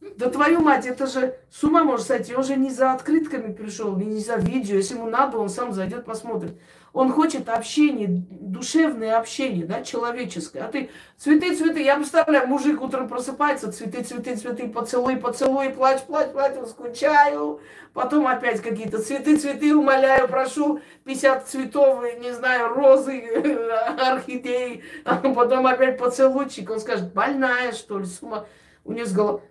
[0.00, 2.34] Да твою мать, это же с ума может сойти.
[2.34, 4.76] Он же не за открытками пришел, не за видео.
[4.76, 6.58] Если ему надо, он сам зайдет, посмотрит.
[6.94, 10.60] Он хочет общения, душевное общение, да, человеческое.
[10.60, 10.88] А ты
[11.18, 11.82] цветы, цветы.
[11.82, 17.60] Я представляю, мужик утром просыпается, цветы, цветы, цветы, поцелуй, поцелуй, плачь, плачь, плачь, скучаю.
[17.92, 23.20] Потом опять какие-то цветы, цветы, умоляю, прошу, 50 цветов, не знаю, розы,
[23.98, 24.82] орхидеи.
[25.04, 26.70] А потом опять поцелуйчик.
[26.70, 28.46] Он скажет, больная, что ли, с ума.
[28.82, 29.42] У нее с головы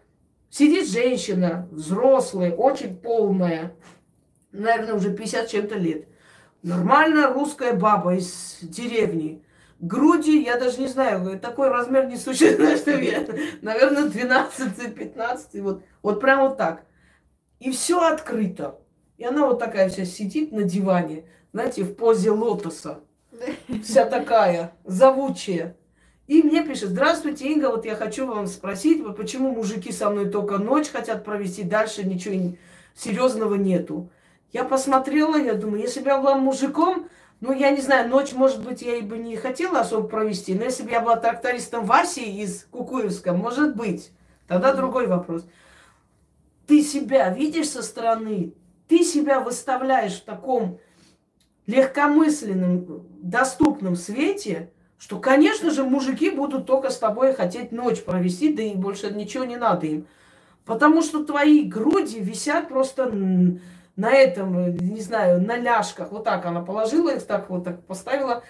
[0.49, 3.75] Сидит женщина, взрослая, очень полная,
[4.51, 6.07] наверное, уже 50 чем-то лет.
[6.63, 9.43] Нормальная русская баба из деревни.
[9.79, 13.25] Груди, я даже не знаю, такой размер не существует, что я,
[13.61, 16.83] наверное, 12-15, вот, вот прям вот так.
[17.59, 18.79] И все открыто.
[19.17, 23.01] И она вот такая вся сидит на диване, знаете, в позе лотоса.
[23.83, 25.77] Вся такая, зовучая.
[26.29, 30.59] И мне пишет, здравствуйте, Инга, вот я хочу вам спросить, почему мужики со мной только
[30.59, 32.55] ночь хотят провести, дальше ничего
[32.93, 34.11] серьезного нету.
[34.53, 37.09] Я посмотрела, я думаю, если бы я была мужиком,
[37.41, 40.65] ну, я не знаю, ночь, может быть, я и бы не хотела особо провести, но
[40.65, 44.11] если бы я была трактористом Васей из Кукуевска, может быть,
[44.47, 45.47] тогда другой вопрос.
[46.67, 48.53] Ты себя видишь со стороны,
[48.87, 50.77] ты себя выставляешь в таком
[51.65, 58.61] легкомысленном, доступном свете, что, конечно же, мужики будут только с тобой хотеть ночь провести, да
[58.61, 60.07] и больше ничего не надо им.
[60.65, 63.09] Потому что твои груди висят просто
[63.95, 66.11] на этом, не знаю, на ляжках.
[66.11, 68.43] Вот так она положила их, так вот так поставила.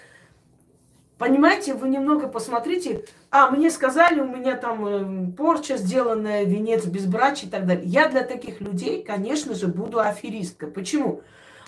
[1.18, 3.04] Понимаете, вы немного посмотрите.
[3.30, 7.84] А, мне сказали, у меня там э, порча сделанная, венец безбрачия и так далее.
[7.84, 10.66] Я для таких людей, конечно же, буду аферистка.
[10.66, 11.22] Почему?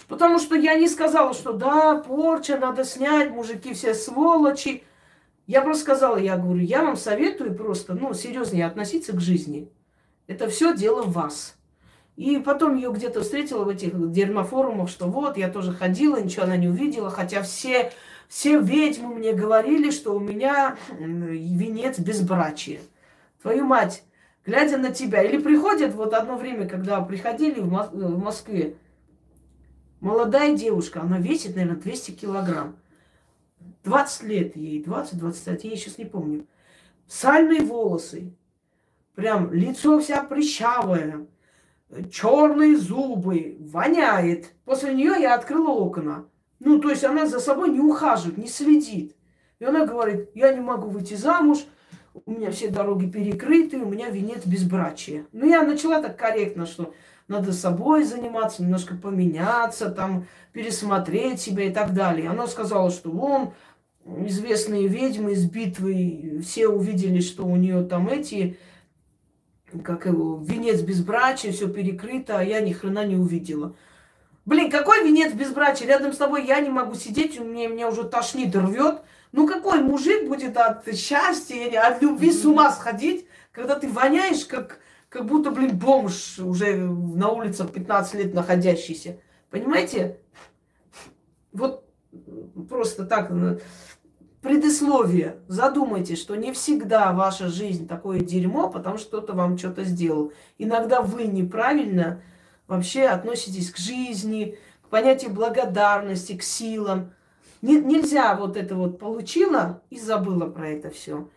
[0.09, 4.83] Потому что я не сказала, что да, порча, надо снять, мужики все сволочи.
[5.47, 9.71] Я просто сказала, я говорю, я вам советую просто, ну, серьезнее относиться к жизни.
[10.27, 11.57] Это все дело вас.
[12.17, 16.57] И потом ее где-то встретила в этих дерьмофорумах, что вот, я тоже ходила, ничего она
[16.57, 17.91] не увидела, хотя все,
[18.29, 22.81] все ведьмы мне говорили, что у меня венец безбрачия.
[23.41, 24.05] Твою мать,
[24.45, 25.23] глядя на тебя.
[25.23, 28.77] Или приходят, вот одно время, когда приходили в, в Москве,
[30.03, 32.77] молодая девушка, она весит, наверное, 200 килограмм.
[33.85, 36.47] 20 лет ей, 20-21, я сейчас не помню.
[37.07, 38.33] Сальные волосы,
[39.15, 41.27] прям лицо вся прыщавое,
[42.11, 44.53] черные зубы, воняет.
[44.65, 46.27] После нее я открыла окна.
[46.61, 49.17] Ну, то есть она за собой не ухаживает, не следит.
[49.59, 51.65] И она говорит, я не могу выйти замуж,
[52.25, 55.27] у меня все дороги перекрыты, у меня венец безбрачия.
[55.33, 56.93] Ну, я начала так корректно, что
[57.33, 62.31] надо собой заниматься, немножко поменяться, там, пересмотреть себя и так далее.
[62.31, 63.55] Она сказала, что вон,
[64.05, 68.59] известные ведьмы из битвы, все увидели, что у нее там эти
[69.85, 73.75] как его, венец безбрачия, все перекрыто, а я ни хрена не увидела.
[74.45, 75.87] Блин, какой венец безбрачия?
[75.87, 79.01] Рядом с тобой я не могу сидеть, у меня, меня уже тошнит, рвет.
[79.31, 84.81] Ну какой мужик будет от счастья, от любви с ума сходить, когда ты воняешь, как,
[85.13, 89.19] как будто, блин, бомж уже на улице 15 лет находящийся.
[89.51, 90.21] Понимаете?
[91.53, 91.85] Вот
[92.71, 93.31] просто так
[94.41, 95.37] предисловие.
[95.49, 100.33] Задумайтесь, что не всегда ваша жизнь такое дерьмо, потому что кто-то вам что-то сделал.
[100.57, 102.23] Иногда вы неправильно
[102.67, 107.13] вообще относитесь к жизни, к понятию благодарности, к силам.
[107.61, 111.29] Не, нельзя вот это вот получила и забыла про это все.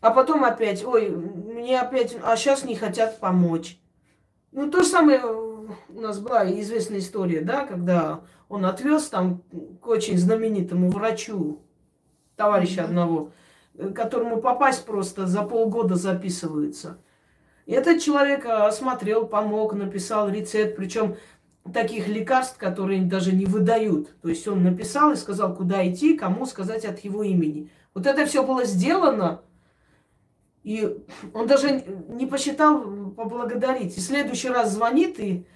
[0.00, 1.10] А потом опять, ой,
[1.58, 3.78] мне опять, а сейчас не хотят помочь.
[4.52, 9.42] Ну, то же самое у нас была известная история, да, когда он отвез там
[9.82, 11.60] к очень знаменитому врачу
[12.36, 13.32] товарища одного,
[13.74, 16.98] э, которому попасть просто за полгода записывается.
[17.66, 21.16] И этот человек э, осмотрел, помог, написал рецепт, причем
[21.74, 24.18] таких лекарств, которые даже не выдают.
[24.22, 27.70] То есть он написал и сказал, куда идти, кому сказать от его имени.
[27.92, 29.42] Вот это все было сделано,
[30.62, 31.02] и
[31.34, 32.80] он даже не посчитал
[33.10, 33.96] поблагодарить.
[33.96, 35.46] И в следующий раз звонит, и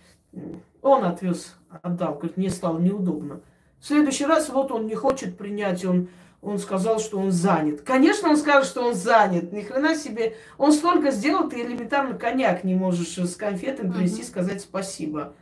[0.81, 3.41] он отвез, отдал, говорит, мне стало неудобно.
[3.81, 6.09] В следующий раз вот он не хочет принять, он
[6.43, 7.83] он сказал, что он занят.
[7.83, 9.53] Конечно, он скажет, что он занят.
[9.53, 10.35] Ни хрена себе.
[10.59, 15.37] Он столько сделал, ты элементарно коньяк не можешь с конфетами принести, сказать спасибо.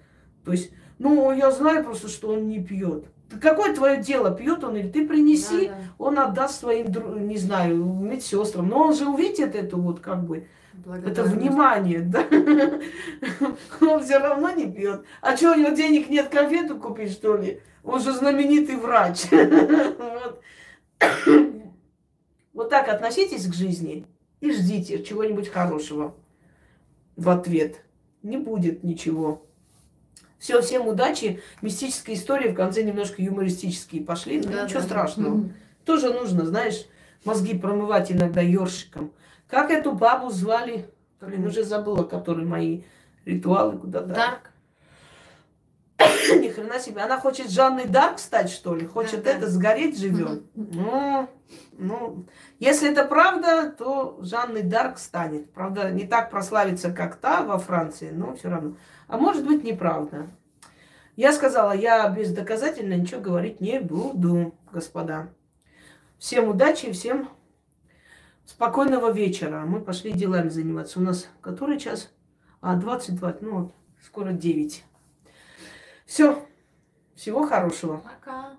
[0.45, 3.07] То есть, ну, я знаю просто, что он не пьет.
[3.41, 5.81] Какое твое дело, пьет он или ты принеси, да, да.
[5.99, 6.87] он отдаст своим,
[7.29, 8.69] не знаю, медсестрам.
[8.69, 10.49] Но он же увидит это вот как бы,
[11.05, 12.25] это внимание, да?
[13.81, 15.05] Он все равно не пьет.
[15.21, 17.61] А что, у него денег нет конфету купить, что ли?
[17.85, 19.23] Он же знаменитый врач.
[19.31, 20.43] Вот.
[22.53, 24.07] Вот так относитесь к жизни
[24.41, 26.15] и ждите чего-нибудь хорошего
[27.17, 27.83] в ответ.
[28.23, 29.47] Не будет ничего.
[30.41, 31.43] Все, всем удачи.
[31.61, 34.41] Мистическая история в конце немножко юмористические пошли.
[34.41, 34.87] Ну, да, ничего да.
[34.87, 35.35] страшного.
[35.35, 35.53] Угу.
[35.85, 36.87] Тоже нужно, знаешь,
[37.27, 39.13] мозги промывать иногда ёршиком.
[39.49, 40.89] Как эту бабу звали?
[41.21, 42.83] Блин, уже забыла, которые мои
[43.27, 44.07] ритуалы куда-то.
[44.07, 44.50] Дарк.
[46.41, 47.03] Ни хрена себе.
[47.03, 48.87] Она хочет Жанной Дарк стать, что ли?
[48.87, 50.47] Хочет это, сгореть живем.
[50.55, 51.29] Ну,
[51.79, 52.27] ну,
[52.59, 55.53] если это правда, то Жанной Дарк станет.
[55.53, 58.77] Правда, не так прославится, как та во Франции, но все равно.
[59.09, 60.29] А может быть, неправда.
[61.17, 65.29] Я сказала, я бездоказательно ничего говорить не буду, господа.
[66.19, 67.29] Всем удачи, всем
[68.47, 69.65] спокойного вечера.
[69.67, 70.99] Мы пошли делами заниматься.
[70.99, 72.11] У нас который час?
[72.61, 73.73] А, 22, ну,
[74.03, 74.85] скоро 9.
[76.11, 76.45] Все.
[77.15, 77.99] Всего хорошего.
[77.99, 78.57] Пока.